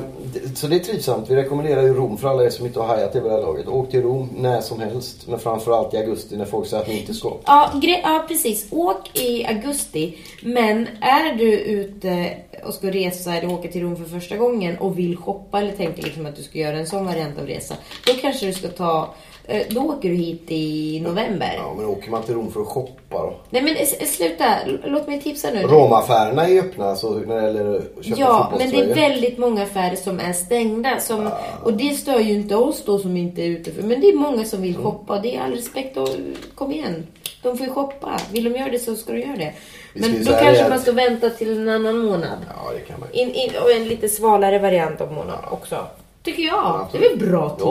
så 0.56 0.67
det 0.67 0.75
är 0.75 0.79
trivsamt. 0.79 1.29
Vi 1.29 1.36
rekommenderar 1.36 1.82
ju 1.82 1.94
Rom 1.94 2.17
för 2.17 2.27
alla 2.27 2.44
er 2.44 2.50
som 2.50 2.65
inte 2.65 2.79
har 2.79 2.88
hajat 2.88 3.13
det 3.13 3.20
vid 3.20 3.32
det 3.32 3.36
här 3.36 3.41
laget. 3.41 3.67
Åk 3.67 3.91
till 3.91 4.01
Rom 4.01 4.29
när 4.38 4.62
som 4.62 4.79
helst. 4.79 5.27
Men 5.27 5.39
framförallt 5.39 5.94
i 5.94 5.98
augusti 5.98 6.38
när 6.38 6.46
folk 6.46 6.67
säger 6.67 6.84
att 6.84 6.89
ni 6.89 7.00
inte 7.00 7.13
ska. 7.13 7.34
Ja, 7.46 7.72
ja, 7.82 8.25
precis. 8.27 8.67
Åk 8.72 9.20
i 9.20 9.46
augusti. 9.46 10.17
Men 10.41 10.88
är 11.01 11.36
du 11.38 11.60
ute 11.60 12.38
och 12.65 12.74
ska 12.74 12.91
resa 12.91 13.36
eller 13.36 13.53
åka 13.53 13.67
till 13.67 13.82
Rom 13.82 13.96
för 13.96 14.20
första 14.20 14.38
gången 14.38 14.77
och 14.77 15.00
vill 15.00 15.17
shoppa 15.17 15.60
eller 15.60 15.72
tänker 15.72 16.03
liksom 16.03 16.25
att 16.25 16.36
du 16.36 16.44
ska 16.44 16.60
göra 16.60 16.77
en 16.77 16.88
sån 16.88 17.06
variant 17.06 17.39
av 17.39 17.48
resa. 17.48 17.75
Då 18.08 18.13
kanske 18.22 18.46
du 18.46 18.53
ska 18.53 18.67
ta... 18.67 19.13
eh, 19.48 19.62
Då 19.70 19.82
åker 19.82 20.10
du 20.10 20.16
hit 20.16 20.44
i 20.48 21.00
november. 21.04 21.54
Ja, 21.58 21.74
men 21.77 21.86
åker 21.86 22.12
man 22.12 22.24
till 22.24 22.34
Rom 22.36 22.51
för 22.51 22.62
att 22.62 22.68
shoppa 22.68 22.94
då? 23.18 23.34
Nej 23.50 23.62
men 23.62 23.75
s- 23.77 24.16
sluta. 24.18 24.46
Låt 24.84 25.08
mig 25.08 25.22
tipsa 25.22 25.50
nu. 25.50 25.62
Romaffärerna 25.62 26.48
är 26.48 26.60
öppna 26.60 26.96
så 26.96 27.12
när 27.13 27.36
det 27.36 27.42
gäller 27.48 27.75
att 27.75 28.06
köpa 28.06 28.20
Ja, 28.22 28.54
men 28.58 28.70
det 28.70 28.77
är 28.82 28.96
väldigt 28.96 29.38
många 29.38 29.63
affärer 29.63 29.96
som 29.96 30.20
är 30.20 30.34
stängda. 30.34 31.00
Som, 31.00 31.30
Och 31.63 31.74
det 31.74 31.94
stör 31.94 32.20
ju 32.20 32.34
inte 32.34 32.56
oss 32.56 32.84
då 32.86 33.00
som 33.00 33.18
inte 33.18 33.42
är 33.42 33.46
ute 33.48 33.72
för. 33.72 33.84
Men 33.84 34.01
det 34.01 34.08
är 34.10 34.16
många 34.18 34.46
som 34.46 34.60
Mm. 34.60 34.68
vill 34.74 34.84
shoppa. 34.84 35.20
Det 35.20 35.36
är 35.36 35.42
all 35.42 35.51
respekt 35.54 35.98
och 35.98 36.10
kom 36.56 36.72
igen. 36.72 37.08
De 37.44 37.58
får 37.58 37.68
ju 37.68 37.74
shoppa. 37.74 38.12
Vill 38.32 38.44
de 38.54 38.60
göra 38.60 38.72
det 38.72 38.80
så 38.80 38.96
ska 38.96 39.13
de 39.13 39.20
göra 39.20 39.36
det. 39.38 39.54
Ju 39.94 40.01
Men 40.01 40.25
då 40.25 40.32
kanske 40.32 40.51
det 40.51 40.63
man 40.63 40.72
att- 40.74 40.82
ska 40.82 40.92
vänta 40.92 41.30
till 41.30 41.58
en 41.58 41.70
annan 41.70 41.98
månad. 41.98 42.38
Ja, 42.48 42.72
det 42.74 42.80
kan 42.80 43.00
man 43.00 43.10
In, 43.12 43.34
in, 43.34 43.50
och 43.63 43.72
en 43.72 43.88
lite 43.88 44.10
svalare 44.10 44.60
variant 44.60 45.02
av 45.02 45.12
månad 45.13 45.39
också. 45.52 45.78
Tycker 46.24 46.43
jag. 46.43 46.88
Det 46.91 46.98
är 47.06 47.10
väl 47.10 47.30
bra 47.30 47.56
Ja. 47.60 47.65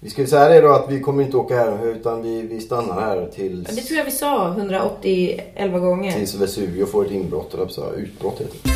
Vi 0.00 0.10
ska 0.10 0.20
ju 0.20 0.26
säga 0.26 0.48
det 0.48 0.60
då 0.60 0.68
att 0.68 0.90
vi 0.90 1.00
kommer 1.00 1.22
inte 1.22 1.36
åka 1.36 1.56
här 1.56 1.86
utan 1.86 2.22
vi, 2.22 2.42
vi 2.42 2.60
stannar 2.60 3.00
här 3.00 3.26
tills, 3.34 3.68
Det 3.68 3.82
tror 3.82 3.98
jag 3.98 4.04
vi 4.04 4.10
sa 4.10 4.48
181 4.48 5.72
gånger. 5.72 6.12
tills 6.12 6.34
Vesuvio 6.34 6.86
får 6.86 7.04
ett 7.04 7.10
inbrott, 7.10 7.54
eller 7.54 7.68
så 7.68 7.92
utbrott 7.94 8.40
heter 8.40 8.56
det. 8.62 8.70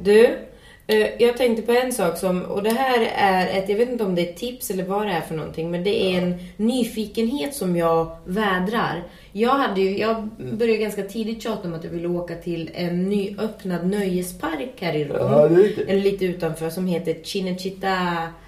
Du, 0.00 0.38
eh, 0.86 1.22
jag 1.22 1.36
tänkte 1.36 1.62
på 1.62 1.72
en 1.72 1.92
sak 1.92 2.18
som, 2.18 2.42
och 2.42 2.62
det 2.62 2.70
här 2.70 3.08
är 3.14 3.58
ett, 3.58 3.68
jag 3.68 3.76
vet 3.76 3.90
inte 3.90 4.04
om 4.04 4.14
det 4.14 4.22
är 4.22 4.30
ett 4.30 4.36
tips 4.36 4.70
eller 4.70 4.84
vad 4.84 5.06
det 5.06 5.12
är 5.12 5.20
för 5.20 5.34
någonting, 5.34 5.70
men 5.70 5.84
det 5.84 6.02
är 6.02 6.18
en 6.18 6.34
nyfikenhet 6.56 7.54
som 7.54 7.76
jag 7.76 8.16
vädrar. 8.24 9.02
Jag 9.34 9.50
hade 9.50 9.80
ju, 9.80 9.98
jag 9.98 10.28
började 10.52 10.78
ganska 10.78 11.02
tidigt 11.02 11.42
tjata 11.42 11.68
om 11.68 11.74
att 11.74 11.84
jag 11.84 11.90
ville 11.90 12.08
åka 12.08 12.34
till 12.34 12.70
en 12.74 13.08
nyöppnad 13.08 13.86
nöjespark 13.86 14.72
här 14.80 14.94
i 14.96 15.04
Rom. 15.04 15.16
Ja. 15.18 15.48
Eller 15.88 16.00
lite 16.02 16.24
utanför, 16.24 16.70
som 16.70 16.86
heter 16.86 17.14
Cinecittà 17.24 17.96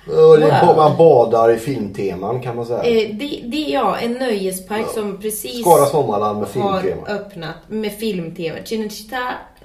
Ja, 0.08 0.36
det 0.36 0.46
är, 0.46 0.66
World. 0.66 0.76
man 0.76 0.96
badar 0.98 1.50
i 1.54 1.56
filmteman 1.56 2.42
kan 2.42 2.56
man 2.56 2.66
säga. 2.66 2.82
Eh, 2.84 3.08
det, 3.16 3.40
det 3.44 3.56
ja, 3.56 3.96
en 3.98 4.12
nöjespark 4.12 4.86
som 4.94 5.18
precis 5.20 5.60
Skara 5.60 5.86
Sommarland 5.86 6.38
med 6.40 6.48
har 6.48 6.80
filmtema. 6.80 7.06
öppnat 7.06 7.54
med 7.68 7.92
film-tv. 7.92 8.62
Cinecittà, 8.64 9.18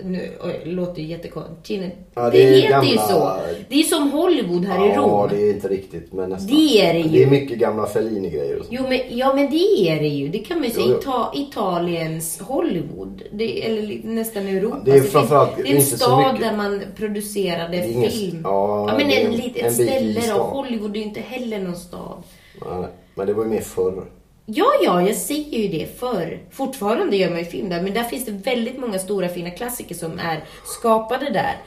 nu 0.03 0.29
oj, 0.43 0.61
låter 0.65 1.01
ju 1.01 1.07
jättekonstigt. 1.07 1.83
Ja, 2.15 2.21
det, 2.21 2.29
det 2.31 2.37
heter 2.43 2.61
ju 2.83 2.95
gamla- 2.95 3.07
så. 3.07 3.31
Det 3.69 3.79
är 3.79 3.83
som 3.83 4.11
Hollywood 4.11 4.65
här 4.65 4.85
i 4.85 4.89
Ja, 4.89 5.01
Rom. 5.01 5.29
det 5.31 5.43
är 5.43 5.53
inte 5.53 5.67
riktigt 5.67 6.13
men 6.13 6.29
nästan. 6.29 6.55
Det 6.57 6.81
är 6.81 6.93
det 6.93 6.99
ju. 6.99 7.09
Det 7.09 7.23
är 7.23 7.27
mycket 7.27 7.57
gamla 7.57 7.85
Fellini-grejer 7.85 8.59
och 8.59 8.65
så. 8.65 8.71
Jo, 8.75 8.83
men, 8.89 8.99
ja, 9.09 9.33
men 9.33 9.49
det 9.51 9.89
är 9.89 9.99
det 9.99 10.07
ju. 10.07 10.27
Det 10.27 10.39
kan 10.39 10.57
man 10.57 10.67
ju 10.67 10.73
säga. 10.73 10.85
Jo, 10.87 10.93
jo. 10.93 11.08
Ita- 11.09 11.31
Italiens 11.33 12.39
Hollywood. 12.39 13.23
Det, 13.31 13.65
eller 13.65 14.01
nästan 14.03 14.47
Europa. 14.47 14.81
det 14.85 14.91
är 14.91 15.01
framförallt 15.01 15.57
det 15.57 15.71
är 15.71 15.75
en 15.75 15.81
stad 15.81 16.39
där 16.39 16.57
man 16.57 16.81
producerade 16.95 17.87
ingen- 17.89 18.11
film. 18.11 18.41
ja, 18.43 18.93
men 18.97 19.07
det 19.07 19.21
är 19.21 19.25
en, 19.25 19.33
en- 19.33 19.41
i 19.67 19.71
ställe 19.73 20.21
då. 20.27 20.33
Hollywood 20.43 20.91
är 20.95 20.99
ju 20.99 21.05
inte 21.05 21.21
heller 21.21 21.59
någon 21.59 21.75
stad. 21.75 22.23
Ja. 22.61 22.87
Men 23.15 23.27
det 23.27 23.33
var 23.33 23.43
ju 23.43 23.49
mer 23.49 23.61
förr. 23.61 24.03
Ja, 24.45 24.65
ja, 24.83 25.01
jag 25.01 25.15
säger 25.15 25.59
ju 25.59 25.67
det 25.67 25.99
förr. 25.99 26.39
Fortfarande 26.51 27.15
gör 27.17 27.29
man 27.29 27.39
ju 27.39 27.45
film 27.45 27.69
där, 27.69 27.81
men 27.81 27.93
där 27.93 28.03
finns 28.03 28.25
det 28.25 28.31
väldigt 28.31 28.79
många 28.79 28.99
stora 28.99 29.27
fina 29.27 29.49
klassiker 29.49 29.95
som 29.95 30.19
är 30.19 30.43
skapade 30.65 31.29
där. 31.29 31.57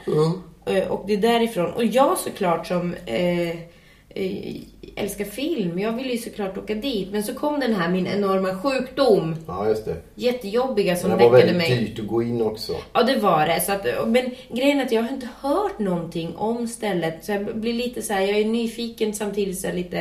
Eh, 0.65 0.87
Och 0.91 1.03
det 1.07 1.13
är 1.13 1.17
därifrån. 1.17 1.73
Och 1.73 1.85
jag 1.85 2.17
såklart 2.17 2.67
som 2.67 2.95
eh, 3.05 3.49
eh, 3.49 4.55
älskar 4.95 5.25
film, 5.25 5.79
jag 5.79 5.91
ville 5.91 6.11
ju 6.11 6.17
såklart 6.17 6.57
åka 6.57 6.75
dit. 6.75 7.11
Men 7.11 7.23
så 7.23 7.33
kom 7.33 7.59
den 7.59 7.73
här, 7.73 7.89
min 7.89 8.07
enorma 8.07 8.55
sjukdom. 8.61 9.35
Ja, 9.47 9.67
just 9.69 9.85
det. 9.85 9.95
Jättejobbiga 10.15 10.95
som 10.95 11.09
Men 11.09 11.17
det 11.19 11.23
var 11.23 11.31
väldigt 11.37 11.57
mig. 11.57 11.77
dyrt 11.79 11.99
att 11.99 12.07
gå 12.07 12.23
in 12.23 12.41
också. 12.41 12.73
Ja, 12.93 13.03
det 13.03 13.15
var 13.15 13.47
det. 13.47 13.61
Så 13.61 13.71
att, 13.71 13.85
men 14.07 14.31
grejen 14.49 14.79
är 14.79 14.85
att 14.85 14.91
jag 14.91 15.01
har 15.03 15.09
inte 15.13 15.27
hört 15.41 15.79
någonting 15.79 16.35
om 16.35 16.67
stället. 16.67 17.25
Så 17.25 17.31
jag 17.31 17.57
blir 17.57 17.73
lite 17.73 18.01
så 18.01 18.13
här, 18.13 18.21
jag 18.21 18.39
är 18.39 18.45
nyfiken 18.45 19.13
samtidigt 19.13 19.59
så 19.59 19.71
lite... 19.71 19.97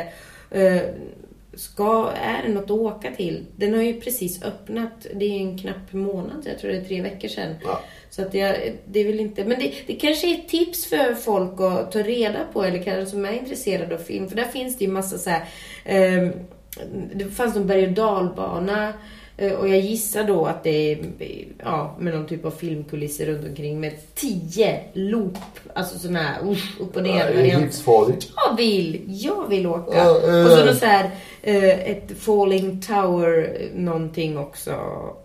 eh, 0.51 0.77
ska, 1.55 2.11
är 2.25 2.43
det 2.49 2.55
något 2.55 2.65
att 2.65 2.71
åka 2.71 3.11
till? 3.11 3.47
Den 3.57 3.75
har 3.75 3.83
ju 3.83 4.01
precis 4.01 4.43
öppnat. 4.43 5.07
Det 5.15 5.25
är 5.25 5.41
en 5.41 5.59
knapp 5.59 5.93
månad, 5.93 6.43
jag 6.45 6.59
tror 6.59 6.71
det 6.71 6.77
är 6.77 6.85
tre 6.85 7.03
veckor 7.03 7.29
sedan. 7.29 7.55
Ja. 7.65 7.81
Så 8.15 8.23
att 8.23 8.35
jag, 8.35 8.57
det 8.87 9.01
är 9.01 9.05
väl 9.05 9.21
inte... 9.21 9.45
Men 9.45 9.59
det, 9.59 9.73
det 9.87 9.95
kanske 9.95 10.31
är 10.31 10.35
ett 10.35 10.49
tips 10.49 10.87
för 10.87 11.15
folk 11.15 11.61
att 11.61 11.93
ta 11.93 11.99
reda 11.99 12.39
på, 12.53 12.65
eller 12.65 12.83
kanske 12.83 13.07
som 13.07 13.25
är 13.25 13.33
intresserade 13.33 13.95
av 13.95 13.99
film. 13.99 14.29
För 14.29 14.37
där 14.37 14.45
finns 14.45 14.79
det 14.79 14.85
ju 14.85 14.91
massa 14.91 15.19
så 15.19 15.31
här... 15.31 15.45
eh, 15.85 16.29
det 17.15 17.25
fanns 17.25 17.55
någon 17.55 17.67
berg 17.67 17.87
och 17.87 17.93
dalbana 17.93 18.89
Eh, 18.89 18.95
och 19.59 19.69
jag 19.69 19.81
gissar 19.81 20.25
då 20.25 20.45
att 20.47 20.63
det 20.65 20.93
är 20.93 20.99
ja, 21.65 21.97
med 21.99 22.15
någon 22.15 22.27
typ 22.27 22.45
av 22.45 22.51
filmkulisser 22.51 23.27
runt 23.27 23.49
omkring 23.49 23.81
med 23.81 23.93
tio 24.15 24.81
loop. 24.93 25.39
Alltså 25.75 25.99
sådana 25.99 26.19
här 26.23 26.51
usch, 26.51 26.77
upp 26.81 26.97
och 26.97 27.03
Det 27.03 27.13
ner. 27.13 27.25
är 27.25 27.35
variant. 27.35 27.63
livsfarligt. 27.65 28.29
Jag 28.47 28.57
vill, 28.57 29.03
jag 29.07 29.49
vill 29.49 29.67
åka. 29.67 29.97
Ja, 29.99 30.05
eh. 30.29 30.45
Och 30.45 30.51
så 30.51 30.65
något 30.67 30.79
så 30.79 30.87
här, 30.87 31.11
eh, 31.43 31.91
ett 31.91 32.13
falling 32.19 32.81
tower 32.81 33.57
eh, 33.61 33.79
någonting 33.81 34.39
också. 34.39 34.75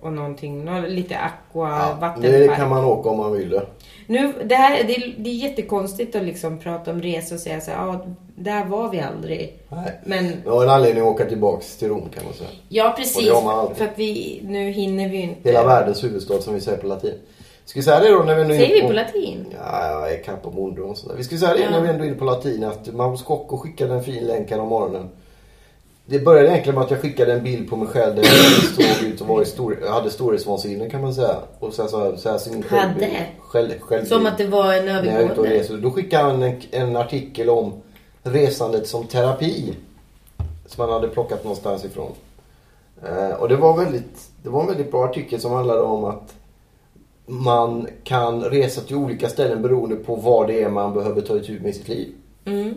Och 0.01 0.13
någonting, 0.13 0.65
nå- 0.65 0.87
lite 0.87 1.17
aqua, 1.17 1.69
Ja, 1.69 1.97
vattenpark. 2.01 2.33
det 2.49 2.55
kan 2.55 2.69
man 2.69 2.85
åka 2.85 3.09
om 3.09 3.17
man 3.17 3.31
vill 3.33 3.49
det. 3.49 3.65
Nu, 4.07 4.33
det, 4.45 4.55
här, 4.55 4.83
det, 4.83 4.95
är- 4.95 5.15
det 5.17 5.29
är 5.29 5.33
jättekonstigt 5.33 6.15
att 6.15 6.23
liksom 6.23 6.57
prata 6.59 6.91
om 6.91 7.01
resor 7.01 7.35
och 7.35 7.41
säga 7.41 7.61
så 7.61 7.71
här, 7.71 7.77
ja, 7.87 8.05
där 8.39 8.65
var 8.65 8.89
vi 8.89 8.99
aldrig. 8.99 9.59
Nej. 9.69 9.99
Men 10.03 10.23
Det 10.43 10.49
var 10.49 10.63
en 10.63 10.69
anledning 10.69 11.03
att 11.03 11.09
åka 11.09 11.25
tillbaks 11.25 11.77
till 11.77 11.87
Rom 11.87 12.09
kan 12.15 12.23
man 12.25 12.33
säga. 12.33 12.49
ja, 12.69 12.89
Och 12.89 12.97
precis. 12.97 13.25
det 13.27 13.33
har 13.33 13.41
man 13.43 13.59
alltid. 13.59 13.77
För 13.77 13.85
att 13.85 13.91
vi, 13.99 14.39
nu 14.43 14.69
hinner 14.71 15.09
vi 15.09 15.17
inte. 15.21 15.49
Hela 15.49 15.65
världens 15.65 16.03
huvudstad 16.03 16.41
som 16.41 16.53
vi 16.53 16.61
säger 16.61 16.77
på 16.77 16.87
latin. 16.87 17.13
Ska 17.65 17.79
vi 17.79 17.83
säga 17.83 17.99
det 17.99 18.09
då 18.09 18.19
när 18.23 18.35
vi 18.35 18.43
nu 18.45 18.57
Säger 18.57 18.81
vi 18.81 18.87
på 18.87 18.93
latin? 18.93 19.45
Ja, 19.65 19.87
jag 19.91 20.13
är 20.13 20.23
Capo 20.23 20.51
Mondo 20.51 20.81
och 20.83 20.97
sådär. 20.97 21.15
Vi 21.17 21.23
ska 21.23 21.37
säga 21.37 21.53
det 21.53 21.59
Ja. 21.59 21.69
när 21.69 21.81
vi 21.81 21.89
ändå 21.89 22.03
är 22.03 22.07
inne 22.07 22.17
på 22.17 22.25
latin 22.25 22.63
att 22.63 22.93
Mauro 22.93 23.17
Scocco 23.17 23.57
skickade 23.57 23.93
en 23.93 24.03
fin 24.03 24.23
länk 24.27 24.51
här 24.51 24.59
om 24.59 24.67
morgonen. 24.67 25.09
Det 26.09 26.19
började 26.19 26.47
egentligen 26.49 26.75
med 26.75 26.83
att 26.83 26.91
jag 26.91 27.01
skickade 27.01 27.33
en 27.33 27.43
bild 27.43 27.69
på 27.69 27.75
mig 27.75 27.87
själv 27.87 28.15
där 28.15 28.23
jag 28.23 28.87
såg 28.97 29.07
ut 29.07 29.21
och 29.21 29.27
var 29.27 29.41
i 29.41 29.45
stor, 29.45 29.77
hade 29.89 30.09
storhetsvansinne 30.11 30.89
kan 30.89 31.01
man 31.01 31.13
säga. 31.13 31.35
Och 31.59 31.73
sen 31.73 31.89
så, 31.89 32.17
så 32.17 32.29
här 32.29 32.37
ser 32.37 32.51
min 32.51 32.63
självbild- 32.63 32.77
Hade? 33.03 33.09
Själv, 33.39 33.71
självbild. 33.79 34.07
Som 34.13 34.25
att 34.25 34.37
det 34.37 34.47
var 34.47 34.73
en 34.73 34.83
och 34.83 34.95
övergående. 35.05 35.53
reser. 35.53 35.77
Då 35.77 35.91
skickade 35.91 36.23
han 36.23 36.43
en, 36.43 36.61
en 36.71 36.95
artikel 36.95 37.49
om 37.49 37.73
resandet 38.31 38.87
som 38.87 39.07
terapi. 39.07 39.73
Som 40.65 40.81
han 40.81 40.89
hade 40.89 41.07
plockat 41.07 41.43
någonstans 41.43 41.85
ifrån. 41.85 42.11
Eh, 43.05 43.35
och 43.41 43.49
det 43.49 43.55
var, 43.55 43.77
väldigt, 43.77 44.29
det 44.43 44.49
var 44.49 44.61
en 44.61 44.67
väldigt 44.67 44.91
bra 44.91 45.05
artikel 45.05 45.39
som 45.39 45.51
handlade 45.51 45.81
om 45.81 46.03
att 46.03 46.33
man 47.25 47.87
kan 48.03 48.43
resa 48.43 48.81
till 48.81 48.95
olika 48.95 49.29
ställen 49.29 49.61
beroende 49.61 49.95
på 49.95 50.15
vad 50.15 50.47
det 50.47 50.61
är 50.63 50.69
man 50.69 50.93
behöver 50.93 51.21
ta 51.21 51.37
itu 51.37 51.59
med 51.59 51.69
i 51.69 51.73
sitt 51.73 51.87
liv. 51.87 52.07
Mm. 52.45 52.73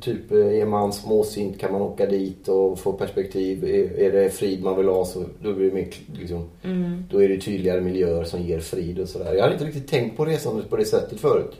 Typ 0.00 0.32
eh, 0.32 0.38
är 0.38 0.66
man 0.66 0.92
småsint 0.92 1.58
kan 1.58 1.72
man 1.72 1.82
åka 1.82 2.06
dit 2.06 2.48
och 2.48 2.78
få 2.78 2.92
perspektiv. 2.92 3.64
Är, 3.64 3.98
är 4.00 4.12
det 4.12 4.30
frid 4.30 4.62
man 4.62 4.76
vill 4.76 4.88
ha 4.88 5.04
så 5.04 5.24
då, 5.42 5.52
blir 5.52 5.66
det 5.66 5.74
mer, 5.74 5.88
liksom, 6.18 6.44
Mm. 6.62 7.04
då 7.10 7.22
är 7.22 7.28
det 7.28 7.38
tydligare 7.40 7.80
miljöer 7.80 8.24
som 8.24 8.42
ger 8.42 8.60
frid 8.60 9.00
och 9.00 9.08
sådär. 9.08 9.34
Jag 9.34 9.42
hade 9.42 9.52
inte 9.52 9.66
riktigt 9.66 9.88
tänkt 9.88 10.16
på 10.16 10.24
resandet 10.24 10.70
på 10.70 10.76
det 10.76 10.84
sättet 10.84 11.20
förut. 11.20 11.56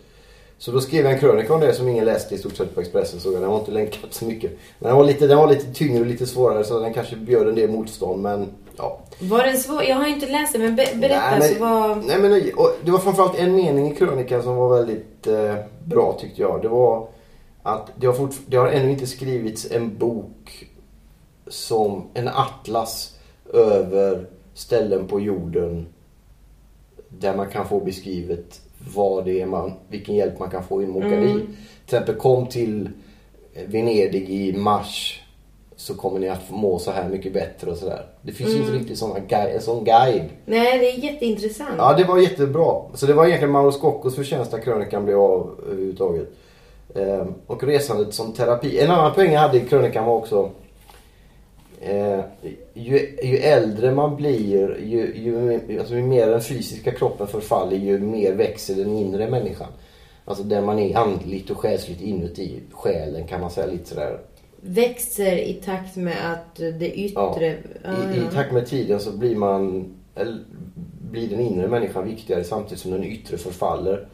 Så 0.60 0.70
då 0.70 0.80
skrev 0.80 1.04
jag 1.04 1.12
en 1.12 1.18
krönika 1.20 1.54
om 1.54 1.60
det 1.60 1.72
som 1.74 1.88
ingen 1.88 2.04
läste 2.04 2.34
i 2.34 2.38
stort 2.38 2.56
sett 2.56 2.74
på 2.74 2.80
Expressen 2.80 3.20
så 3.20 3.30
den 3.30 3.48
var 3.48 3.58
inte 3.58 3.70
länkad 3.70 4.00
så 4.10 4.24
mycket. 4.24 4.50
Men 4.78 4.88
den 4.88 4.96
var 4.96 5.04
lite, 5.04 5.26
den 5.26 5.38
var 5.38 5.48
lite 5.48 5.72
tyngre 5.74 6.00
och 6.00 6.06
lite 6.06 6.26
svårare 6.26 6.64
så 6.64 6.80
den 6.80 6.94
kanske 6.94 7.16
bjöd 7.16 7.48
en 7.48 7.54
del 7.54 7.70
motstånd 7.70 8.22
men 8.22 8.46
ja. 8.76 9.00
Var 9.20 9.44
den 9.44 9.58
svår? 9.58 9.82
Jag 9.84 9.96
har 9.96 10.06
inte 10.06 10.26
läst 10.26 10.52
den, 10.52 10.62
men 10.62 10.76
be, 10.76 10.86
berätta. 10.94 11.30
Nej, 11.30 11.38
men- 11.38 11.48
så 11.48 11.60
vad... 11.60 12.04
Nej 12.04 12.18
men 12.18 12.32
och 12.56 12.76
det 12.84 12.90
var 12.90 12.98
framförallt 12.98 13.38
en 13.38 13.54
mening 13.54 13.92
i 13.92 13.94
krönikan 13.94 14.42
som 14.42 14.56
var 14.56 14.76
väldigt 14.76 15.26
eh, 15.26 15.54
bra 15.84 16.16
tyckte 16.20 16.42
jag. 16.42 16.62
Det 16.62 16.68
var 16.68 17.08
att 17.62 17.90
det 17.96 18.06
har, 18.06 18.14
fortf- 18.14 18.40
det 18.46 18.56
har 18.56 18.68
ännu 18.68 18.90
inte 18.90 19.06
skrivits 19.06 19.70
en 19.70 19.98
bok 19.98 20.66
som 21.46 22.06
en 22.14 22.28
atlas 22.28 23.14
över 23.54 24.26
ställen 24.54 25.06
på 25.06 25.20
jorden 25.20 25.86
där 27.08 27.36
man 27.36 27.46
kan 27.50 27.68
få 27.68 27.80
beskrivet 27.80 28.60
vad 28.94 29.24
det 29.24 29.40
är 29.40 29.46
man, 29.46 29.72
vilken 29.88 30.14
hjälp 30.14 30.38
man 30.38 30.50
kan 30.50 30.64
få 30.64 30.82
att 30.82 30.88
åka 30.88 31.06
Mm. 31.06 31.40
Till 31.40 31.96
exempel 31.96 32.14
kom 32.14 32.46
till 32.46 32.88
Venedig 33.66 34.30
i 34.30 34.52
mars 34.52 35.22
så 35.76 35.94
kommer 35.94 36.20
ni 36.20 36.28
att 36.28 36.50
må 36.50 36.78
så 36.78 36.90
här 36.90 37.08
mycket 37.08 37.32
bättre 37.32 37.70
och 37.70 37.76
sådär. 37.76 38.06
Det 38.22 38.32
finns 38.32 38.50
ju 38.50 38.58
inte 38.58 38.72
riktigt 38.72 38.98
såna 38.98 39.18
guide, 39.18 39.62
sån 39.62 39.84
guide. 39.84 40.28
Nej, 40.44 40.78
det 40.78 40.90
är 40.90 41.12
jätteintressant. 41.12 41.74
Ja, 41.78 41.94
det 41.94 42.04
var 42.04 42.18
jättebra. 42.18 42.82
Så 42.94 43.06
det 43.06 43.14
var 43.14 43.26
egentligen 43.26 43.52
Mauro 43.52 43.72
Scoccos 43.72 44.16
förtjänst 44.16 44.54
att 44.54 44.64
krönikan 44.64 45.04
blev 45.04 45.18
av 45.18 45.60
överhuvudtaget. 45.70 46.28
Ehm, 46.94 47.34
och 47.46 47.64
resandet 47.64 48.14
som 48.14 48.32
terapi. 48.32 48.78
En 48.78 48.90
annan 48.90 49.14
poäng 49.14 49.32
jag 49.32 49.40
hade 49.40 49.58
i 49.58 49.60
krönikan 49.60 50.04
var 50.04 50.14
också 50.14 50.50
eh, 51.80 52.20
ju, 52.74 53.16
ju 53.22 53.36
äldre 53.36 53.92
man 53.92 54.16
blir, 54.16 54.80
ju, 54.80 55.12
ju, 55.14 55.60
alltså 55.78 55.94
ju 55.94 56.02
mer 56.02 56.26
den 56.26 56.40
fysiska 56.40 56.90
kroppen 56.90 57.26
förfaller, 57.26 57.76
ju 57.76 57.98
mer 57.98 58.32
växer 58.32 58.74
den 58.74 58.96
inre 58.96 59.30
människan. 59.30 59.68
Alltså 60.24 60.44
där 60.44 60.62
man 60.62 60.78
är 60.78 60.96
andligt 60.96 61.50
och 61.50 61.58
själsligt 61.58 62.00
inuti 62.00 62.60
själen 62.70 63.26
kan 63.26 63.40
man 63.40 63.50
säga 63.50 63.66
lite 63.66 63.88
sådär. 63.88 64.18
Växer 64.60 65.36
i 65.36 65.54
takt 65.54 65.96
med 65.96 66.32
att 66.32 66.56
det 66.56 66.92
yttre... 66.92 67.54
Ja, 67.84 68.14
I, 68.14 68.18
I 68.18 68.34
takt 68.34 68.52
med 68.52 68.66
tiden 68.66 69.00
så 69.00 69.12
blir 69.12 69.36
man 69.36 69.84
eller, 70.14 70.38
blir 71.10 71.28
den 71.28 71.40
inre 71.40 71.68
människan 71.68 72.08
viktigare 72.08 72.44
samtidigt 72.44 72.80
som 72.80 72.90
den 72.90 73.04
yttre 73.04 73.38
förfaller. 73.38 74.08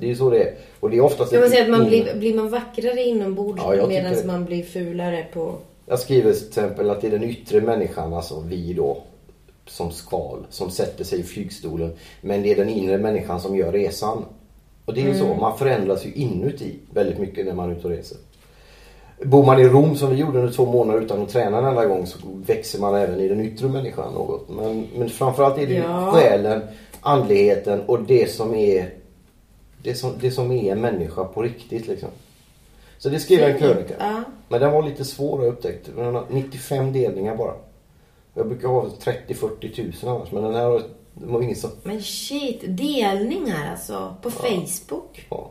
Det 0.00 0.06
är 0.06 0.08
ju 0.08 0.16
så 0.16 0.30
det 0.30 0.42
är. 0.42 0.54
Och 0.80 0.90
det 0.90 0.96
är 0.96 1.00
oftast 1.00 1.32
Kan 1.32 1.40
man 1.40 1.50
säga 1.50 1.62
att 1.62 1.70
man 1.70 1.88
blir, 1.88 2.14
blir 2.14 2.34
man 2.34 2.48
vackrare 2.48 3.02
inombords 3.02 3.62
Ja, 3.66 3.86
medan 3.86 4.26
man 4.26 4.44
blir 4.44 4.62
fulare 4.62 5.26
på... 5.32 5.58
Jag 5.88 5.98
skriver 5.98 6.32
till 6.32 6.48
exempel 6.48 6.90
att 6.90 7.00
det 7.00 7.06
är 7.06 7.10
den 7.10 7.24
yttre 7.24 7.60
människan, 7.60 8.14
alltså 8.14 8.40
vi 8.40 8.72
då, 8.72 9.02
som 9.66 9.90
skal, 9.90 10.46
som 10.50 10.70
sätter 10.70 11.04
sig 11.04 11.20
i 11.20 11.22
flygstolen. 11.22 11.92
Men 12.20 12.42
det 12.42 12.50
är 12.52 12.56
den 12.56 12.68
inre 12.68 12.98
människan 12.98 13.40
som 13.40 13.56
gör 13.56 13.72
resan. 13.72 14.24
Och 14.84 14.94
det 14.94 15.00
är 15.02 15.06
ju 15.08 15.18
så, 15.18 15.34
man 15.34 15.58
förändras 15.58 16.06
ju 16.06 16.12
inuti 16.12 16.78
väldigt 16.90 17.18
mycket 17.18 17.46
när 17.46 17.54
man 17.54 17.70
är 17.70 17.74
ute 17.76 17.86
och 17.86 17.92
reser. 17.92 18.18
Bor 19.22 19.46
man 19.46 19.60
i 19.60 19.64
Rom 19.68 19.96
som 19.96 20.10
vi 20.10 20.16
gjorde 20.16 20.38
under 20.38 20.52
två 20.52 20.66
månader 20.66 21.00
utan 21.00 21.22
att 21.22 21.28
träna 21.28 21.58
en 21.58 21.64
enda 21.64 21.86
gång 21.86 22.06
så 22.06 22.18
växer 22.46 22.80
man 22.80 22.94
även 22.94 23.20
i 23.20 23.28
den 23.28 23.40
yttre 23.40 23.68
människan 23.68 24.14
något. 24.14 24.48
Men, 24.48 24.86
men 24.96 25.08
framförallt 25.08 25.58
är 25.58 25.66
det 25.66 25.74
Ja. 25.74 26.12
själen, 26.12 26.60
andligheten 27.00 27.80
och 27.80 28.02
det 28.02 28.30
som 28.30 28.54
är 28.54 28.90
det 29.82 29.94
som, 29.94 30.12
det 30.20 30.30
som 30.30 30.52
är 30.52 30.72
en 30.72 30.80
människa 30.80 31.24
på 31.24 31.42
riktigt 31.42 31.86
liksom. 31.88 32.08
Så 32.98 33.08
det 33.08 33.20
skrev 33.20 33.40
jag 33.40 33.50
en 33.50 33.58
krönika. 33.58 33.94
Ja. 33.98 34.22
Men 34.48 34.60
den 34.60 34.72
var 34.72 34.82
lite 34.82 35.04
svår 35.04 35.42
att 35.46 35.52
upptäcka. 35.54 35.90
Den 35.96 36.14
har 36.14 36.26
95 36.30 36.92
delningar 36.92 37.36
bara. 37.36 37.54
Jag 38.34 38.48
brukar 38.48 38.68
ha 38.68 38.86
30-40 39.04 39.74
tusen 39.74 40.08
annars. 40.08 40.32
Men 40.32 40.42
den 40.42 40.54
här 40.54 40.64
har- 40.64 40.82
var 41.14 41.42
ingen 41.42 41.56
som... 41.56 41.70
Men 41.82 42.02
shit, 42.02 42.60
delningar 42.68 43.70
alltså. 43.70 44.16
På 44.22 44.30
Facebook. 44.30 45.26
Ja. 45.30 45.50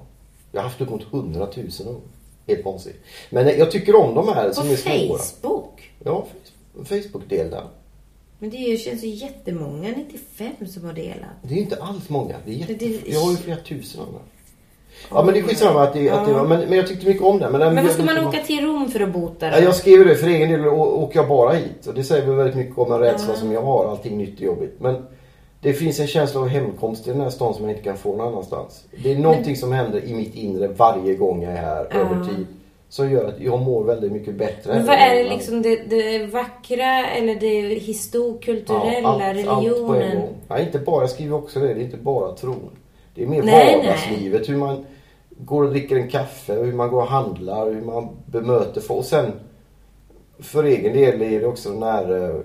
Jag 0.51 0.62
har 0.62 0.69
haft 0.69 0.81
upp 0.81 0.89
mot 0.89 1.13
100 1.13 1.47
000 1.55 1.69
av 1.88 2.01
Helt 2.47 2.65
vansinnigt. 2.65 2.99
Men 3.29 3.47
jag 3.47 3.71
tycker 3.71 3.95
om 3.95 4.15
de 4.15 4.27
här 4.27 4.47
På 4.47 4.53
som 4.55 4.69
är 4.69 4.75
svåra. 4.75 5.17
Facebook. 5.19 5.91
Ja, 6.03 6.27
Facebook-delda. 6.83 7.63
Men 8.39 8.49
det 8.49 8.77
känns 8.79 9.03
ju 9.03 9.07
jättemånga, 9.07 9.89
95 9.97 10.67
som 10.67 10.86
har 10.86 10.93
delat. 10.93 11.29
Det 11.41 11.53
är 11.53 11.57
inte 11.57 11.83
alls 11.83 12.10
många. 12.10 12.36
Det 12.45 12.51
är 12.51 12.55
jätte... 12.55 12.73
Det- 12.73 12.88
det- 12.88 13.12
Jag 13.12 13.19
har 13.19 13.31
ju 13.31 13.38
flera 13.38 13.57
tusen 13.60 13.99
dem. 14.01 14.15
Ja 15.12 15.23
men 15.23 15.33
det 15.33 15.39
är 15.39 15.43
skitsamma 15.43 15.83
att 15.83 15.93
det, 15.93 16.10
att 16.10 16.25
det 16.25 16.31
Ja. 16.31 16.38
var, 16.38 16.47
men, 16.47 16.60
men 16.60 16.77
jag 16.77 16.88
tyckte 16.88 17.05
mycket 17.07 17.23
om 17.23 17.39
den. 17.39 17.51
Men, 17.51 17.62
den 17.62 17.73
Men 17.75 17.86
vad 17.86 17.93
ska 17.93 18.03
man 18.03 18.27
åka 18.27 18.39
till 18.39 18.65
Rom 18.65 18.89
för 18.91 18.99
att 18.99 19.10
bota 19.13 19.49
då? 19.49 19.55
Ja, 19.57 19.60
jag 19.63 19.75
skriver 19.75 20.05
det 20.05 20.15
för 20.15 20.27
egen 20.27 20.49
del 20.49 20.67
åker 20.67 21.19
jag 21.19 21.27
bara 21.29 21.53
hit. 21.53 21.86
Och 21.88 21.93
det 21.93 22.03
säger 22.03 22.25
väl 22.25 22.36
väldigt 22.36 22.55
mycket 22.55 22.77
om 22.77 22.91
en 22.91 22.99
rädsla 22.99 23.33
som 23.36 23.51
jag 23.51 23.62
har. 23.62 23.86
Allting 23.89 24.17
nytt 24.17 24.36
och 24.36 24.41
jobbigt. 24.41 24.75
Men 24.79 25.05
det 25.62 25.73
finns 25.73 25.99
en 25.99 26.07
känsla 26.07 26.41
av 26.41 26.47
hemkomst 26.47 27.07
i 27.07 27.12
den 27.12 27.21
här 27.21 27.29
stan 27.29 27.53
som 27.53 27.63
jag 27.63 27.71
inte 27.71 27.83
kan 27.83 27.97
få 27.97 28.15
någon 28.15 28.27
annanstans. 28.27 28.83
Det 29.03 29.12
är 29.13 29.17
någonting 29.19 29.55
som 29.55 29.71
händer 29.71 30.05
i 30.05 30.13
mitt 30.13 30.36
inre 30.36 30.67
varje 30.67 31.15
gång 31.15 31.43
jag 31.43 31.51
är 31.53 31.57
här 31.57 31.86
över 31.95 32.25
tid. 32.25 32.47
Som 32.89 33.12
gör 33.12 33.25
att 33.25 33.39
jag 33.39 33.60
mår 33.62 33.83
väldigt 33.83 34.12
mycket 34.12 34.33
bättre. 34.36 34.73
Men 34.73 34.86
vad 34.86 34.95
är 34.95 35.15
det 35.15 35.29
liksom 35.29 35.62
det, 35.62 35.75
det 35.89 36.25
vackra 36.25 37.05
eller 37.07 37.36
det 37.36 37.62
historkulturella, 37.79 39.07
allt, 39.10 39.21
allt 39.23 39.23
på 39.23 39.23
en 39.23 39.36
religionen? 39.36 40.15
gång. 40.19 40.29
Ja, 40.47 40.60
inte 40.60 40.79
bara, 40.79 41.01
jag 41.03 41.10
skriver 41.10 41.36
också 41.36 41.60
det, 41.60 41.73
det 41.73 41.81
är 41.81 41.83
inte 41.83 41.97
bara 41.97 42.31
tron. 42.36 42.69
Det 43.17 43.23
är 43.23 43.27
mer 43.27 43.43
Nej, 43.43 43.77
vardagslivet, 43.77 44.49
hur 44.49 44.58
man 44.58 44.86
går 45.30 45.63
och 45.63 45.69
dricker 45.69 45.95
en 45.95 46.10
kaffe, 46.10 46.53
hur 46.53 46.73
man 46.73 46.89
går 46.89 47.01
och 47.01 47.08
handlar, 47.08 47.71
hur 47.71 47.82
man 47.82 48.10
bemöter 48.25 48.82
folk. 48.82 48.99
Och 48.99 49.06
sen 49.06 49.32
för 50.39 50.63
egen 50.63 50.93
del 50.93 51.21
är 51.21 51.39
det 51.39 51.45
också 51.45 51.69
den 51.69 51.84
här 51.84 52.25
eh, 52.25 52.39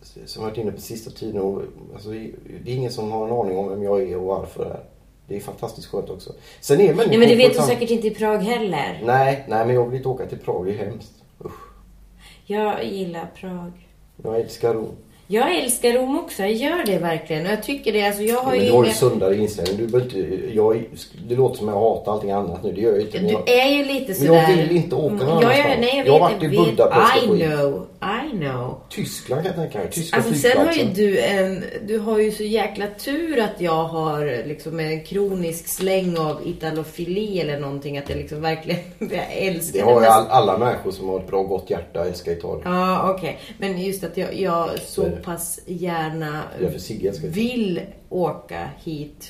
som 0.00 0.42
jag 0.42 0.50
varit 0.50 0.58
inne 0.58 0.72
på 0.72 0.80
sista 0.80 1.10
tiden. 1.10 1.60
Alltså, 1.94 2.10
det 2.10 2.70
är 2.70 2.74
ingen 2.74 2.92
som 2.92 3.12
har 3.12 3.26
en 3.26 3.32
aning 3.32 3.58
om 3.58 3.68
vem 3.68 3.82
jag 3.82 4.02
är 4.02 4.16
och 4.16 4.24
varför 4.24 4.64
det 4.64 4.70
är. 4.70 4.80
Det 5.28 5.36
är 5.36 5.40
fantastiskt 5.40 5.88
skönt 5.88 6.10
också. 6.10 6.32
Sen 6.60 6.80
är 6.80 6.84
människor 6.84 7.08
Nej 7.08 7.18
men 7.18 7.28
det 7.28 7.36
vet 7.36 7.54
du 7.54 7.62
säkert 7.62 7.90
inte 7.90 8.06
i 8.06 8.14
Prag 8.14 8.38
heller. 8.38 9.02
Nej, 9.04 9.44
nej 9.48 9.66
men 9.66 9.74
jag 9.74 9.86
vill 9.86 9.96
inte 9.96 10.08
åka 10.08 10.26
till 10.26 10.38
Prag, 10.38 10.66
det 10.66 10.72
är 10.72 10.84
hemskt. 10.84 11.12
Usch. 11.44 11.52
Jag 12.46 12.84
gillar 12.84 13.30
Prag. 13.40 13.88
Jag 14.22 14.40
älskar 14.40 14.74
Rom. 14.74 14.96
Jag 15.26 15.58
älskar 15.58 15.92
Rom 15.92 16.18
också, 16.18 16.42
jag 16.42 16.52
gör 16.52 16.82
det 16.86 16.98
verkligen. 16.98 17.46
Och 17.46 17.52
jag 17.52 17.62
tycker 17.62 17.92
det, 17.92 18.02
alltså 18.06 18.22
jag 18.22 18.40
har 18.40 18.50
Men 18.52 18.60
ju 18.60 18.66
du 18.66 18.72
har 18.72 18.82
ju 18.84 18.88
inga... 18.88 18.94
sundare 18.94 19.36
inställning. 19.36 19.86
Du 19.90 20.00
inte, 20.00 20.18
jag, 20.54 20.84
det 21.28 21.34
låter 21.34 21.56
som 21.58 21.68
jag 21.68 21.74
hatar 21.74 22.12
allting 22.12 22.30
annat 22.30 22.62
nu. 22.62 22.72
Det 22.72 22.80
gör 22.80 22.92
jag 22.92 23.00
inte. 23.00 23.16
Men 23.20 23.26
Du 23.26 23.32
jag, 23.32 23.48
är 23.48 23.68
ju 23.68 23.84
lite 23.84 24.06
men 24.06 24.14
sådär... 24.14 24.34
jag 24.34 24.56
vill 24.56 24.76
inte 24.76 24.94
åka 24.96 25.14
någon 25.14 25.20
Mm, 25.20 25.42
jag 25.42 25.44
annanstans. 25.60 25.80
Nej, 25.80 25.96
jag 25.96 26.06
Jag 26.06 26.12
vet. 26.12 26.22
har 26.22 26.30
varit 26.30 26.42
i. 26.42 26.48
Budapest 26.48 27.28
och 27.28 27.36
I 27.36 27.46
know. 27.46 27.86
I 28.02 28.30
know. 28.36 28.80
Tyskland 28.90 29.42
kan 29.42 29.46
jag 29.52 29.56
tänka 29.62 29.78
mig. 29.78 29.90
Tyska 29.90 30.16
Alltså 30.16 30.34
sen 30.34 30.66
har 30.66 30.72
ju 30.72 30.84
du 30.84 31.20
en, 31.20 31.64
du 31.86 31.98
har 31.98 32.18
ju 32.18 32.30
så 32.32 32.42
jäkla 32.42 32.86
tur 33.04 33.40
att 33.40 33.60
jag 33.60 33.84
har 33.84 34.46
liksom 34.48 34.80
en 34.80 35.04
kronisk 35.04 35.68
släng 35.68 36.18
av 36.18 36.40
italofili 36.46 37.40
eller 37.40 37.58
någonting. 37.60 37.98
Att 37.98 38.08
jag 38.08 38.18
liksom 38.18 38.40
verkligen, 38.40 38.80
jag 38.98 39.24
älskar 39.32 39.78
Det 39.78 39.84
har 39.84 39.94
ju 39.94 40.00
men- 40.00 40.10
all, 40.10 40.26
alla 40.28 40.58
människor 40.58 40.90
som 40.90 41.08
har 41.08 41.20
ett 41.20 41.26
bra 41.26 41.42
gott 41.42 41.70
hjärta 41.70 42.04
älskar 42.06 42.32
Italien. 42.32 42.60
Ja, 42.64 43.10
okej. 43.16 43.38
Men 43.58 43.82
just 43.82 44.04
att 44.04 44.16
jag, 44.16 44.34
jag 44.40 44.70
så 44.86 45.02
är 45.02 45.06
det. 45.10 45.13
Pass 45.22 45.60
gärna 45.66 46.42
vill 47.28 47.80
åka 48.08 48.68
hit. 48.84 49.28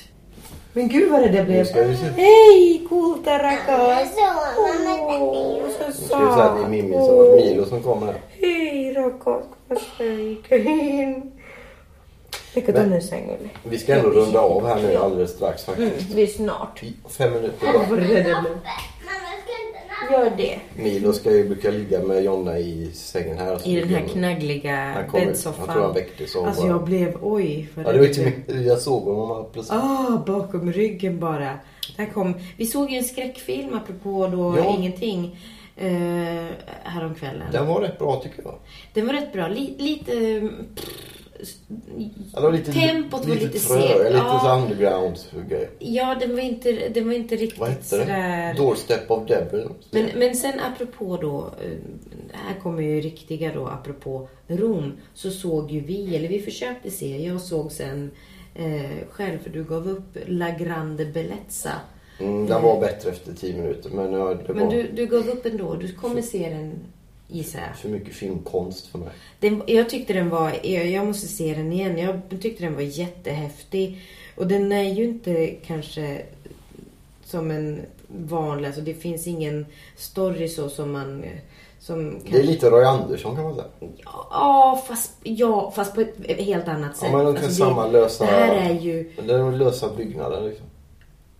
Men 0.73 0.87
gud 0.87 1.11
vad 1.11 1.21
det 1.21 1.29
där 1.29 1.43
blev. 1.45 1.65
Hej, 2.15 2.85
coolt. 2.89 3.27
Åh, 3.27 3.33
så 5.79 5.85
Nu 5.87 5.91
ska 5.91 5.91
vi 5.91 5.93
säga 5.93 6.19
att 6.25 6.57
det 6.59 6.65
är 6.65 6.69
Mimmi 6.69 6.93
som, 6.93 7.35
Milo 7.35 7.65
som 7.65 7.83
kommer. 7.83 8.13
Hej 8.29 8.93
rackars, 8.93 9.43
vad. 10.49 11.31
Vilka 12.55 12.71
Men- 12.71 12.89
den 12.89 13.01
är? 13.01 13.37
Vi 13.63 13.77
ska 13.77 13.95
ändå 13.95 14.09
runda 14.09 14.39
av 14.39 14.67
här 14.67 14.81
nu 14.81 14.95
alldeles 14.95 15.31
strax 15.31 15.67
Mm, 15.67 15.89
faktiskt. 15.89 16.13
vi 16.13 16.23
är 16.23 16.27
snart. 16.27 16.81
Fem 17.09 17.33
minuter 17.33 17.73
bara. 17.73 17.83
Gör 20.11 20.31
det. 20.37 20.59
Milo 20.75 21.13
ska 21.13 21.31
ju 21.31 21.47
brukar 21.47 21.71
ligga 21.71 21.99
med 22.03 22.23
Jonna 22.23 22.59
i 22.59 22.89
sängen 22.93 23.37
här. 23.37 23.57
så 23.57 23.69
I 23.69 23.75
den 23.79 23.89
här 23.89 24.07
knaggliga 24.07 25.05
bäddsoffan. 25.11 25.63
jag 25.67 25.73
tror 25.75 25.83
han 25.85 25.93
väcktes 25.93 26.35
av 26.35 26.45
Alltså 26.45 26.61
bara- 26.61 26.71
jag 26.71 26.83
blev, 26.85 27.17
oj. 27.21 27.67
Ja, 27.75 27.81
det 27.91 27.99
var 27.99 28.05
rädd 28.05 28.17
ju 28.17 28.61
jag 28.67 28.79
såg 28.79 29.03
honom 29.03 29.45
plötsligt. 29.53 29.79
Ah, 29.83 30.23
bakom 30.27 30.73
ryggen 30.73 31.19
bara. 31.19 31.59
Där 31.97 32.05
kom, 32.05 32.33
vi 32.57 32.65
såg 32.65 32.91
ju 32.91 32.97
en 32.97 33.03
skräckfilm 33.03 33.73
apropå 33.73 34.27
då 34.27 34.55
Ja. 34.57 34.75
ingenting 34.77 35.39
eh, 35.77 36.45
häromkvällen. 36.83 37.47
Den 37.51 37.67
var 37.67 37.81
rätt 37.81 37.99
bra 37.99 38.19
tycker 38.23 38.43
jag. 38.43 38.55
Den 38.93 39.07
var 39.07 39.13
rätt 39.13 39.33
bra. 39.33 39.47
Li, 39.47 39.75
lite... 39.77 40.49
Ja, 42.33 42.41
var 42.41 42.51
lite, 42.51 42.73
Tempot 42.73 43.25
var 43.25 43.35
lite 43.35 43.59
segt. 43.59 43.97
Lite 43.97 44.09
Ja. 44.13 44.39
så 44.43 44.61
underground 44.61 45.17
grej. 45.49 45.69
Ja, 45.79 46.15
den 46.19 46.31
var 46.35 46.41
inte, 46.41 46.89
den 46.89 47.05
var 47.07 47.13
inte 47.13 47.35
riktigt 47.35 47.59
Vad 47.59 47.69
hette 47.69 47.83
sådär... 47.85 48.05
det? 48.53 48.53
Doorstep 48.57 49.11
of 49.11 49.27
Devil. 49.27 49.69
Men, 49.91 50.09
men 50.15 50.35
sen 50.35 50.59
apropå 50.59 51.17
då, 51.21 51.51
eh, 51.63 51.77
här 52.33 52.59
kommer 52.63 52.81
ju 52.81 53.01
riktiga 53.01 53.53
då, 53.53 53.67
apropå 53.67 54.27
Rom, 54.47 54.93
så 55.13 55.31
såg 55.31 55.71
ju 55.71 55.79
vi, 55.79 56.15
eller 56.15 56.27
vi 56.27 56.39
försökte 56.41 56.91
se, 56.91 57.25
jag 57.25 57.41
såg 57.41 57.71
sen 57.71 58.11
eh, 58.55 59.07
själv, 59.09 59.39
för 59.43 59.49
du 59.49 59.63
gav 59.63 59.89
upp 59.89 60.17
La 60.25 60.49
Grande 60.49 61.05
Bellezza. 61.05 61.71
Mm, 62.19 62.45
den 62.47 62.61
var 62.63 62.79
bättre 62.79 63.09
efter 63.09 63.33
tio 63.33 63.57
minuter. 63.57 63.89
Men 63.89 64.11
ja, 64.11 64.33
det 64.33 64.53
Men 64.53 64.65
var 64.65 64.73
du, 64.73 64.87
du 64.93 65.05
gav 65.05 65.29
upp 65.29 65.45
ändå, 65.45 65.75
du 65.75 65.93
kommer 65.93 66.21
se 66.21 66.49
den 66.49 66.73
gissar 67.27 67.59
jag. 67.59 67.77
för 67.77 67.89
mycket 67.89 68.13
filmkonst 68.15 68.87
för 68.87 68.99
mig. 68.99 69.09
Den, 69.39 69.61
jag 69.67 69.89
tyckte 69.89 70.13
den 70.13 70.29
var, 70.29 70.51
jag, 70.63 70.85
jag 70.87 71.05
måste 71.07 71.27
se 71.27 71.53
den 71.53 71.73
igen, 71.73 71.97
jag 71.97 72.41
tyckte 72.41 72.63
den 72.63 72.73
var 72.75 72.81
jättehäftig. 72.81 74.01
Och 74.35 74.47
den 74.47 74.71
är 74.71 74.93
ju 74.93 75.03
inte 75.03 75.47
kanske 75.65 76.21
som 77.25 77.51
en 77.51 77.79
vanlig, 78.07 78.67
alltså 78.67 78.81
det 78.81 78.93
finns 78.93 79.27
ingen 79.27 79.65
story 79.97 80.47
så 80.49 80.69
som 80.69 80.91
man... 80.91 81.23
Som 81.79 82.19
Det 82.31 82.39
är 82.39 82.43
lite 82.43 82.69
Roy 82.69 82.83
Andersson 82.83 83.35
kan 83.35 83.43
man 83.43 83.55
säga. 83.55 83.65
Ja, 84.31 84.83
fast, 84.87 85.11
ja, 85.23 85.71
fast 85.75 85.95
på 85.95 86.01
ett 86.01 86.39
helt 86.39 86.67
annat 86.67 86.97
sätt. 86.97 87.09
Ja, 87.11 87.17
men 87.17 87.25
de 87.25 87.35
kan 87.35 87.43
Alltså, 87.45 87.63
det- 87.63 87.69
samma 87.69 87.87
lösa... 87.87 88.25
Det 88.25 88.31
här 88.31 88.69
är 88.69 88.79
ju, 88.79 89.11
Det 89.25 89.33
är 89.33 89.37
de 89.39 89.53
lösa 89.53 89.89
byggnader 89.97 90.41
liksom. 90.49 90.65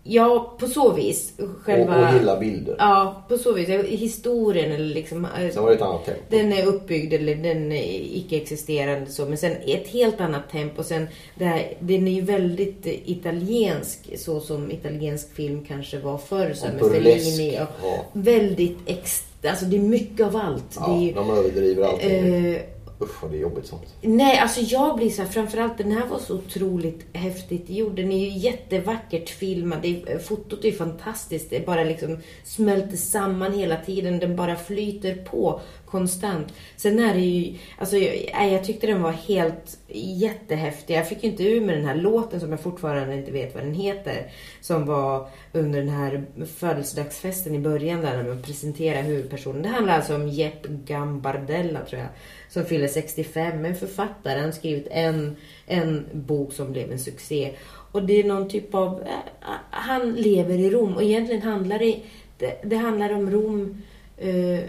Ja 0.07 0.55
på 0.59 0.67
så 0.67 0.91
vis. 0.93 1.33
Själva, 1.61 1.97
Och, 2.01 2.07
och 2.07 2.13
gilla 2.19 2.39
bilder. 2.39 2.75
Ja, 2.79 3.25
på 3.29 3.37
så 3.37 3.53
vis. 3.53 3.69
Historien 3.85 4.71
eller 4.71 4.95
liksom... 4.95 5.25
eh, 5.25 5.49
Sen 5.53 5.63
var 5.63 5.69
det 5.69 5.75
ett 5.75 5.81
annat 5.81 6.05
tempo. 6.05 6.21
Den 6.29 6.53
är 6.53 6.65
uppbyggd 6.65 7.13
eller 7.13 7.35
den 7.35 7.71
är 7.71 7.99
icke-existerande 8.17 9.11
så. 9.11 9.25
Men 9.25 9.37
sen 9.37 9.51
ett 9.65 9.87
helt 9.87 10.21
annat 10.21 10.49
tempo. 10.51 10.83
Sen 10.83 11.07
det 11.35 11.45
här, 11.45 11.73
den 11.79 12.07
är 12.07 12.11
ju 12.11 12.21
väldigt 12.21 12.85
italiensk 12.85 13.99
så 14.19 14.39
som 14.39 14.71
italiensk 14.71 15.35
film 15.35 15.65
kanske 15.67 15.99
var 15.99 16.17
förr. 16.17 16.53
Så 16.53 16.65
med 16.65 16.91
Fellini 16.91 17.59
och 17.59 17.85
ja. 17.87 18.05
väldigt 18.13 18.77
ex, 18.85 19.23
Alltså 19.49 19.65
det 19.65 19.75
är 19.77 19.81
mycket 19.81 20.25
av 20.25 20.35
allt. 20.35 20.75
Ja, 20.75 21.01
är 21.01 21.13
de 21.13 21.29
överdriver 21.29 21.83
allting. 21.83 22.45
eh, 22.45 22.61
Usch 23.01 23.23
vad 23.23 23.31
det 23.31 23.37
är 23.37 23.41
jobbigt 23.41 23.65
sånt. 23.65 23.95
Nej, 24.01 24.37
alltså 24.37 24.61
jag 24.61 24.95
blir 24.97 25.09
så 25.09 25.21
här, 25.21 25.29
framförallt 25.29 25.77
den 25.77 25.91
här 25.91 26.05
var 26.05 26.19
så 26.19 26.35
otroligt 26.35 27.05
häftigt 27.13 27.69
gjord. 27.69 27.95
Den 27.95 28.11
är 28.11 28.17
ju 28.17 28.37
jättevackert 28.37 29.29
filmad. 29.29 29.81
Det 29.81 30.01
är, 30.07 30.19
fotot 30.19 30.65
är 30.65 30.71
fantastiskt. 30.71 31.49
Det 31.49 31.65
bara 31.65 31.83
liksom 31.83 32.17
smälter 32.43 32.97
samman 32.97 33.53
hela 33.53 33.77
tiden. 33.77 34.19
Den 34.19 34.35
bara 34.35 34.55
flyter 34.55 35.15
på 35.15 35.61
konstant. 35.85 36.53
Sen 36.75 36.99
är 36.99 37.13
det 37.13 37.19
ju, 37.19 37.57
alltså 37.77 37.97
jag, 37.97 38.51
jag 38.51 38.63
tyckte 38.63 38.87
den 38.87 39.01
var 39.01 39.11
helt 39.11 39.77
jättehäftig. 39.87 40.95
Jag 40.95 41.09
fick 41.09 41.23
ju 41.23 41.29
inte 41.29 41.43
ur 41.43 41.61
med 41.61 41.77
den 41.77 41.85
här 41.85 41.95
låten 41.95 42.39
som 42.39 42.51
jag 42.51 42.59
fortfarande 42.59 43.15
inte 43.15 43.31
vet 43.31 43.55
vad 43.55 43.63
den 43.63 43.73
heter. 43.73 44.31
Som 44.61 44.85
var 44.85 45.29
under 45.53 45.79
den 45.79 45.89
här 45.89 46.25
födelsedagsfesten 46.55 47.55
i 47.55 47.59
början 47.59 48.01
där 48.01 48.17
när 48.17 48.29
man 48.29 48.41
presenterar 48.41 49.01
huvudpersonen. 49.01 49.61
Det 49.61 49.69
handlar 49.69 49.93
alltså 49.93 50.15
om 50.15 50.27
Jepp 50.27 50.67
Gambardella 50.67 51.79
tror 51.85 52.01
jag. 52.01 52.09
Som 52.55 52.65
fyller 52.65 52.87
65. 52.87 53.65
En 53.65 53.75
författare. 53.75 54.35
Han 54.35 54.45
har 54.45 54.51
skrivit 54.51 54.87
en, 54.91 55.35
en 55.65 56.05
bok 56.13 56.53
som 56.53 56.71
blev 56.71 56.91
en 56.91 56.99
succé. 56.99 57.51
Och 57.91 58.03
det 58.03 58.19
är 58.19 58.23
någon 58.23 58.49
typ 58.49 58.75
av... 58.75 59.01
Eh, 59.01 59.49
han 59.69 60.13
lever 60.13 60.59
i 60.59 60.69
Rom 60.69 60.95
och 60.95 61.03
egentligen 61.03 61.41
handlar 61.41 61.79
det... 61.79 61.99
Det, 62.37 62.61
det 62.63 62.75
handlar 62.75 63.13
om 63.13 63.31
Rom. 63.31 63.81
Eh, 64.17 64.59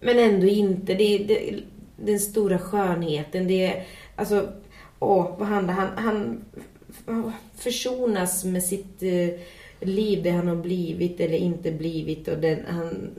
men 0.00 0.18
ändå 0.18 0.46
inte. 0.46 0.94
Det, 0.94 1.18
det, 1.18 1.60
den 1.96 2.20
stora 2.20 2.58
skönheten. 2.58 3.48
Det 3.48 3.66
är... 3.66 3.84
Alltså... 4.16 4.48
Åh, 4.98 5.34
vad 5.38 5.48
handlar 5.48 5.74
han... 5.74 5.88
Han 5.96 6.44
försonas 7.54 8.44
med 8.44 8.62
sitt 8.62 9.02
eh, 9.02 9.40
liv, 9.80 10.22
det 10.22 10.30
han 10.30 10.48
har 10.48 10.56
blivit 10.56 11.20
eller 11.20 11.38
inte 11.38 11.72
blivit 11.72 12.28
och 12.28 12.38
den 12.38 12.58
han, 12.68 13.10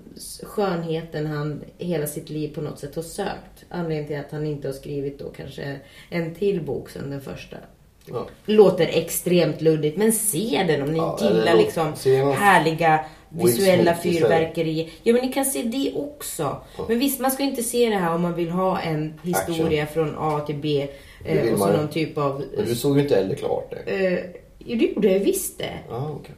skönheten 0.43 1.25
han 1.25 1.61
hela 1.77 2.07
sitt 2.07 2.29
liv 2.29 2.55
på 2.55 2.61
något 2.61 2.79
sätt 2.79 2.95
har 2.95 3.03
sökt. 3.03 3.65
Anledningen 3.69 4.07
till 4.07 4.19
att 4.19 4.31
han 4.31 4.45
inte 4.45 4.67
har 4.67 4.73
skrivit 4.73 5.19
då 5.19 5.29
kanske 5.29 5.79
en 6.09 6.35
till 6.35 6.61
bok 6.61 6.89
sen 6.89 7.09
den 7.09 7.21
första. 7.21 7.57
Ja. 8.05 8.27
Låter 8.45 8.87
extremt 8.87 9.61
luddigt, 9.61 9.97
men 9.97 10.11
se 10.11 10.63
den 10.67 10.81
om 10.81 10.91
ni 10.91 10.97
Ja, 10.97 11.19
gillar 11.21 11.55
liksom 11.55 11.85
härliga 12.33 13.05
visuella 13.29 13.95
fyrverkerier. 13.95 14.89
Ja, 15.03 15.13
men 15.13 15.21
ni 15.21 15.33
kan 15.33 15.45
se 15.45 15.63
det 15.63 15.93
också. 15.95 16.57
Men 16.87 16.99
visst, 16.99 17.19
man 17.19 17.31
ska 17.31 17.43
inte 17.43 17.63
se 17.63 17.89
det 17.89 17.95
här 17.95 18.15
om 18.15 18.21
man 18.21 18.35
vill 18.35 18.49
ha 18.49 18.79
en 18.79 19.13
historia 19.23 19.85
från 19.85 20.15
A 20.17 20.39
till 20.39 20.55
B. 20.55 20.87
Eh, 21.25 21.53
och 21.53 21.59
så 21.59 21.65
man 21.65 21.75
någon 21.75 21.89
typ 21.89 22.17
av... 22.17 22.43
Men 22.57 22.65
du 22.65 22.75
såg 22.75 22.97
ju 22.97 23.03
inte 23.03 23.15
heller 23.15 23.35
klart 23.35 23.71
det. 23.71 24.05
Eh, 24.05 24.19
jo, 24.59 24.77
det 24.77 24.85
gjorde 24.85 25.11
jag 25.11 25.19
visst 25.19 25.59
det. 25.59 25.73
Ja, 25.89 26.11
okej. 26.19 26.35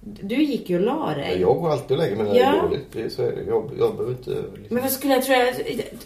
Du 0.00 0.42
gick 0.42 0.70
ju 0.70 0.76
och 0.76 0.82
la 0.84 1.14
dig. 1.14 1.40
Jag 1.40 1.56
går 1.56 1.70
alltid 1.70 1.90
och 1.96 2.02
lägger 2.02 2.16
mig 2.16 2.26
när 2.26 2.34
det 2.34 2.40
Ja. 2.40 2.56
är 2.56 2.62
dåligt. 2.62 2.86
Det 2.92 3.02
är, 3.02 3.08
så 3.08 3.22
är 3.22 3.32
det. 3.32 3.42
Jag, 3.42 3.70
jag 3.78 3.96
behöver 3.96 4.10
inte... 4.12 4.30
Liksom. 4.30 4.66
Men 4.68 4.82
vad 4.82 4.92
skulle 4.92 5.14
jag 5.14 5.24
tro? 5.24 5.34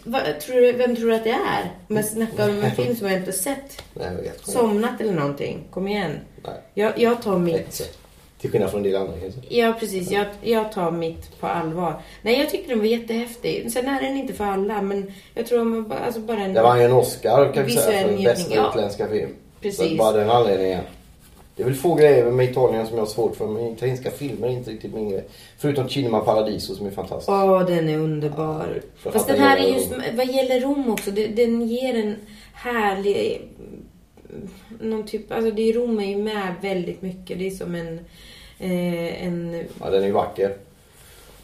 Vad, 0.03 0.39
tror 0.39 0.55
du, 0.55 0.71
vem 0.71 0.95
tror 0.95 1.07
du 1.07 1.15
att 1.15 1.23
det 1.23 1.29
är? 1.29 1.71
Om 1.89 1.95
jag 1.95 2.05
snackar 2.05 2.49
om 2.49 2.63
en 2.63 2.71
film 2.71 2.95
som 2.95 3.07
jag 3.07 3.17
inte 3.17 3.31
har 3.31 3.37
sett. 3.37 3.83
Nej, 3.93 4.05
jag 4.05 4.15
vet 4.23 4.37
inte. 4.37 4.51
Somnat 4.51 5.01
eller 5.01 5.13
någonting. 5.13 5.63
Kom 5.71 5.87
igen. 5.87 6.11
Nej, 6.43 6.53
Jag, 6.73 6.99
jag 6.99 7.21
tar 7.21 7.37
mitt... 7.37 7.99
Till 8.39 8.51
skillnad 8.51 8.71
från 8.71 8.79
en 8.85 8.91
del 8.91 9.01
andra 9.01 9.13
kanske. 9.21 9.39
Ja, 9.49 9.73
precis. 9.79 10.11
Jag, 10.11 10.25
jag 10.41 10.71
tar 10.71 10.91
mitt 10.91 11.39
på 11.39 11.47
allvar. 11.47 12.01
Nej, 12.21 12.39
jag 12.39 12.49
tyckte 12.49 12.69
den 12.69 12.79
var 12.79 12.85
jättehäftig. 12.85 13.71
Sen 13.71 13.87
är 13.87 14.01
den 14.01 14.17
inte 14.17 14.33
för 14.33 14.43
alla, 14.43 14.81
men 14.81 15.13
jag 15.33 15.47
tror 15.47 15.63
man 15.63 15.87
bara, 15.87 15.99
alltså 15.99 16.19
bara 16.21 16.39
en... 16.39 16.53
Det 16.53 16.61
var 16.61 16.77
en 16.77 16.91
Oscar 16.91 17.53
kan 17.53 17.65
vi 17.65 17.71
säga 17.71 18.07
för 18.07 18.23
bästa 18.23 18.55
ja. 18.55 18.69
utländska 18.69 19.07
film. 19.07 19.29
Precis. 19.61 19.89
Så 19.91 19.95
bara 19.97 20.11
den 20.17 20.29
anledningen. 20.29 20.83
Det 21.55 21.63
är 21.63 21.65
väl 21.65 21.75
få 21.75 21.95
grejer 21.95 22.31
med 22.31 22.49
Italien 22.51 22.87
som 22.87 22.95
jag 22.95 23.01
har 23.01 23.09
svårt 23.09 23.35
för. 23.35 23.47
Men 23.47 23.67
italienska 23.67 24.11
filmer 24.11 24.47
är 24.47 24.51
inte 24.51 24.71
riktigt 24.71 24.93
min 24.93 25.09
grej. 25.09 25.25
Förutom 25.57 25.89
Cinema 25.89 26.19
Paradiso 26.19 26.75
som 26.75 26.85
är 26.87 26.91
fantastisk. 26.91 27.29
Åh, 27.29 27.65
den 27.65 27.89
är 27.89 27.97
underbar. 27.97 28.81
Ja, 29.03 29.11
Fast 29.11 29.27
den 29.27 29.39
här 29.39 29.57
är 29.57 29.73
just, 29.73 29.91
vad 30.13 30.27
gäller 30.27 30.59
Rom 30.59 30.91
också, 30.91 31.11
den 31.11 31.67
ger 31.67 31.95
en 31.95 32.15
härlig... 32.53 33.41
Någon 34.79 35.03
typ, 35.05 35.31
alltså 35.31 35.51
det 35.51 35.69
är 35.69 35.73
Rom 35.73 35.99
är 35.99 36.05
ju 36.05 36.17
med 36.17 36.53
väldigt 36.61 37.01
mycket. 37.01 37.39
Det 37.39 37.47
är 37.47 37.51
som 37.51 37.75
en, 37.75 37.99
eh, 38.59 39.25
en 39.25 39.63
Ja, 39.79 39.89
den 39.89 40.01
är 40.01 40.07
ju 40.07 40.11
vacker. 40.11 40.55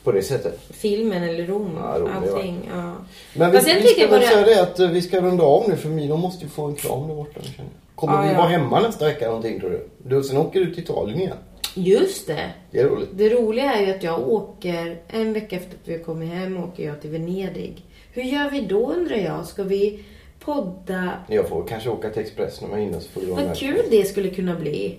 På 0.03 0.11
det 0.11 0.21
sättet. 0.23 0.59
filmen 0.69 1.23
eller 1.23 1.45
Rom. 1.47 1.71
Ja, 1.83 1.99
Rom 1.99 2.09
allting. 2.15 2.69
Ja. 2.73 2.93
Men 3.33 3.51
vi, 3.51 3.57
Fast 3.57 3.67
vi 3.75 3.87
ska 3.87 4.07
väl 4.07 4.23
säga 4.23 4.45
det 4.45 4.61
att 4.61 4.79
eh, 4.79 4.89
vi 4.89 5.01
ska 5.01 5.21
runda 5.21 5.43
av 5.43 5.69
nu 5.69 5.75
för 5.75 5.89
Milo 5.89 6.17
måste 6.17 6.43
ju 6.43 6.49
få 6.49 6.65
en 6.65 6.75
kram 6.75 7.07
där 7.07 7.15
borta. 7.15 7.41
känner 7.41 7.57
jag. 7.57 7.88
Kommer 7.99 8.13
Ja, 8.15 8.21
vi 8.21 8.27
ja. 8.29 8.37
vara 8.37 8.47
hemma 8.47 8.79
nästa 8.79 9.05
vecka 9.05 9.25
någonting 9.27 9.59
tror 9.59 9.69
du? 9.69 9.89
du? 10.15 10.23
Sen 10.23 10.37
åker 10.37 10.59
du 10.59 10.73
till 10.73 10.83
Italien 10.83 11.19
igen. 11.19 11.37
Just 11.75 12.27
det. 12.27 12.49
Det 12.71 12.79
är 12.79 12.85
roligt. 12.89 13.09
Det 13.13 13.29
roliga 13.29 13.73
är 13.73 13.85
ju 13.85 13.91
att 13.91 14.03
jag 14.03 14.29
åker, 14.29 15.01
en 15.07 15.33
vecka 15.33 15.55
efter 15.55 15.75
att 15.75 15.87
vi 15.87 15.97
har 15.97 16.03
kommit 16.03 16.29
hem, 16.33 16.63
åker 16.63 16.85
jag 16.85 17.01
till 17.01 17.09
Venedig. 17.09 17.83
Hur 18.13 18.21
gör 18.23 18.49
vi 18.49 18.61
då 18.61 18.91
undrar 18.93 19.15
jag? 19.17 19.45
Ska 19.45 19.63
vi 19.63 20.03
podda? 20.39 21.13
Jag 21.27 21.49
får 21.49 21.67
kanske 21.67 21.89
åka 21.89 22.09
till 22.09 22.21
Expressen 22.21 22.67
om 22.71 22.77
jag 22.77 22.85
hinner 22.85 22.99
så 22.99 23.09
får 23.09 23.21
du 23.21 23.27
Vad 23.27 23.57
kul 23.57 23.81
det 23.91 24.03
skulle 24.03 24.29
kunna 24.29 24.55
bli. 24.55 24.97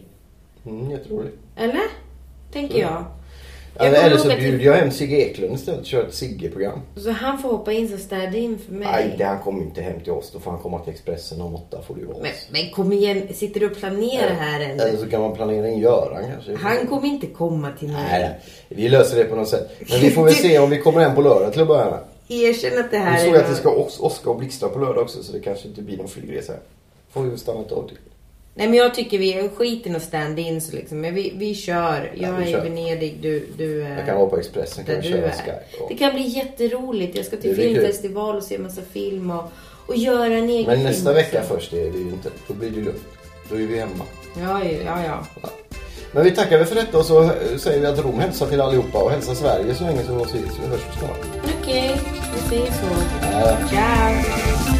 Mm, 0.67 0.91
jätteroligt. 0.91 1.37
Eller? 1.57 1.83
Tänker 2.53 2.75
Så. 2.75 2.81
jag. 2.81 3.05
Eller, 3.77 4.03
eller 4.05 4.17
så 4.17 4.29
bjuder 4.29 4.65
jag 4.65 4.73
hem 4.75 4.91
Sigge 4.91 5.17
Eklund 5.17 5.55
istället 5.55 5.81
och 5.81 5.87
kör 5.87 6.05
ett 6.07 6.15
Sigge-program. 6.15 6.81
Så 6.97 7.11
han 7.11 7.39
får 7.39 7.49
hoppa 7.49 7.73
in 7.73 7.89
som 7.89 7.99
stand-in 7.99 8.59
för 8.67 8.73
mig. 8.73 8.89
Nej, 8.93 9.15
det, 9.19 9.25
han 9.25 9.39
kommer 9.39 9.63
inte 9.63 9.81
hem 9.83 10.01
till 10.01 10.13
oss. 10.13 10.31
Då 10.33 10.39
får 10.41 10.51
han 10.51 10.61
komma 10.61 10.79
till 10.79 10.93
Expressen 10.93 11.41
om 11.41 11.55
åtta 11.55 11.83
får 11.87 11.99
ju 11.99 12.05
vara 12.05 12.19
Men, 12.23 12.33
men 12.51 12.71
kom 12.71 12.93
igen, 12.93 13.23
sitter 13.35 13.61
du 13.61 13.67
och 13.71 13.77
planerar 13.77 14.35
här 14.35 14.61
Eller 14.61 14.89
än? 14.89 14.99
så 14.99 15.07
kan 15.07 15.21
man 15.21 15.35
planera 15.35 15.69
in 15.69 15.79
Göran 15.79 16.25
kanske. 16.33 16.57
Han 16.57 16.87
kommer 16.87 17.09
inte 17.09 17.27
komma 17.27 17.69
till 17.79 17.89
mig. 17.89 18.05
Nej, 18.11 18.41
vi 18.69 18.89
löser 18.89 19.17
det 19.17 19.25
på 19.25 19.37
något 19.37 19.49
sätt. 19.49 19.71
Men 19.91 20.01
vi 20.01 20.11
får 20.11 20.25
väl 20.25 20.35
se 20.49 20.59
om 20.59 20.71
vi 20.71 20.79
kommer 20.79 21.01
hem 21.01 21.15
på 21.15 21.21
lördag 21.23 21.53
till 21.53 21.63
att 21.63 21.69
börja 21.69 21.85
med. 21.91 22.01
Erkänn 22.29 22.79
att 22.79 22.91
det 22.91 22.99
här 22.99 23.19
Vi 23.19 23.25
såg 23.25 23.35
är 23.35 23.41
att 23.43 23.49
det 23.51 23.55
ska 23.57 23.71
Os- 23.71 24.01
Oskar 24.01 24.31
och 24.31 24.37
Blixtra 24.39 24.69
på 24.69 24.79
lördag 24.79 25.03
också 25.03 25.23
så 25.23 25.33
det 25.33 25.41
kanske 25.41 25.69
inte 25.69 25.83
blir 25.83 25.97
någon 25.97 26.09
flygresa. 26.09 26.53
Får 27.11 27.23
vi 27.23 27.29
väl 27.29 27.39
stanna 27.39 27.61
ett 27.61 27.69
tag 27.69 27.89
till. 27.89 27.99
Nej 28.55 28.69
men 28.69 28.79
jag 28.79 28.95
tycker 28.95 29.19
vi 29.19 29.51
skiter 29.57 29.97
och 29.97 30.03
stand-in 30.03 30.61
så 30.61 30.77
liksom. 30.77 31.01
Men 31.01 31.15
vi, 31.15 31.33
vi 31.37 31.55
kör. 31.55 32.13
Jag 32.15 32.33
vi 32.33 32.45
är 32.45 32.53
kör. 32.53 32.67
i 32.67 32.69
Venedig, 32.69 33.19
du, 33.23 33.47
du 33.57 33.83
är 33.83 33.97
Jag 33.97 34.07
kan 34.07 34.17
vara 34.19 34.29
på 34.29 34.39
Expressen, 34.39 34.85
kan 34.85 34.97
du 34.97 35.03
köra. 35.03 35.31
Skype. 35.31 35.59
Det 35.79 35.95
Och... 35.95 35.99
kan 35.99 36.15
bli 36.15 36.23
jätteroligt. 36.23 37.17
Jag 37.17 37.27
ska 37.27 37.37
till 37.37 37.57
Det 37.57 37.63
filmfestival 37.63 38.37
och 38.37 38.43
se 38.43 38.55
en 38.55 38.63
massa 38.63 38.83
film 38.93 39.31
och, 39.31 39.45
och 39.87 39.97
göra 39.97 40.25
en 40.35 40.51
egen 40.51 40.67
Men 40.67 40.77
film 40.77 40.89
nästa 40.89 41.13
vecka 41.13 41.39
också. 41.41 41.55
först 41.55 41.73
är 41.73 41.77
det 41.91 41.99
ju 41.99 42.09
inte. 42.09 42.31
Då 42.49 42.55
blir 42.55 42.71
det 42.71 42.81
lugnt. 42.81 43.05
Då 43.51 43.55
är 43.55 43.67
vi 43.67 43.79
hemma. 43.79 44.05
Ja, 44.41 44.61
ja, 44.85 45.05
ja. 45.05 45.49
Men 46.13 46.25
vi 46.25 46.31
tackar 46.31 46.59
väl 46.59 46.67
för 46.67 46.75
detta 46.75 46.99
och 46.99 47.05
så 47.05 47.31
säger 47.59 47.81
vi 47.81 47.87
att 47.87 47.99
Rom 47.99 48.19
hälsar 48.19 48.47
till 48.47 48.61
allihopa 48.61 49.03
och 49.03 49.11
hälsar 49.11 49.35
Sverige 49.35 49.75
så 49.75 49.85
länge 49.85 50.05
som 50.05 50.19
vi 50.19 50.23
ses. 50.25 50.59
Vi 50.63 50.67
hörs 50.69 50.81
snart. 50.99 51.21
Okej, 51.61 51.97
vi 52.35 52.49
säger 52.49 52.73
så. 52.73 52.87
Ja. 53.33 53.57
Ciao! 53.69 54.80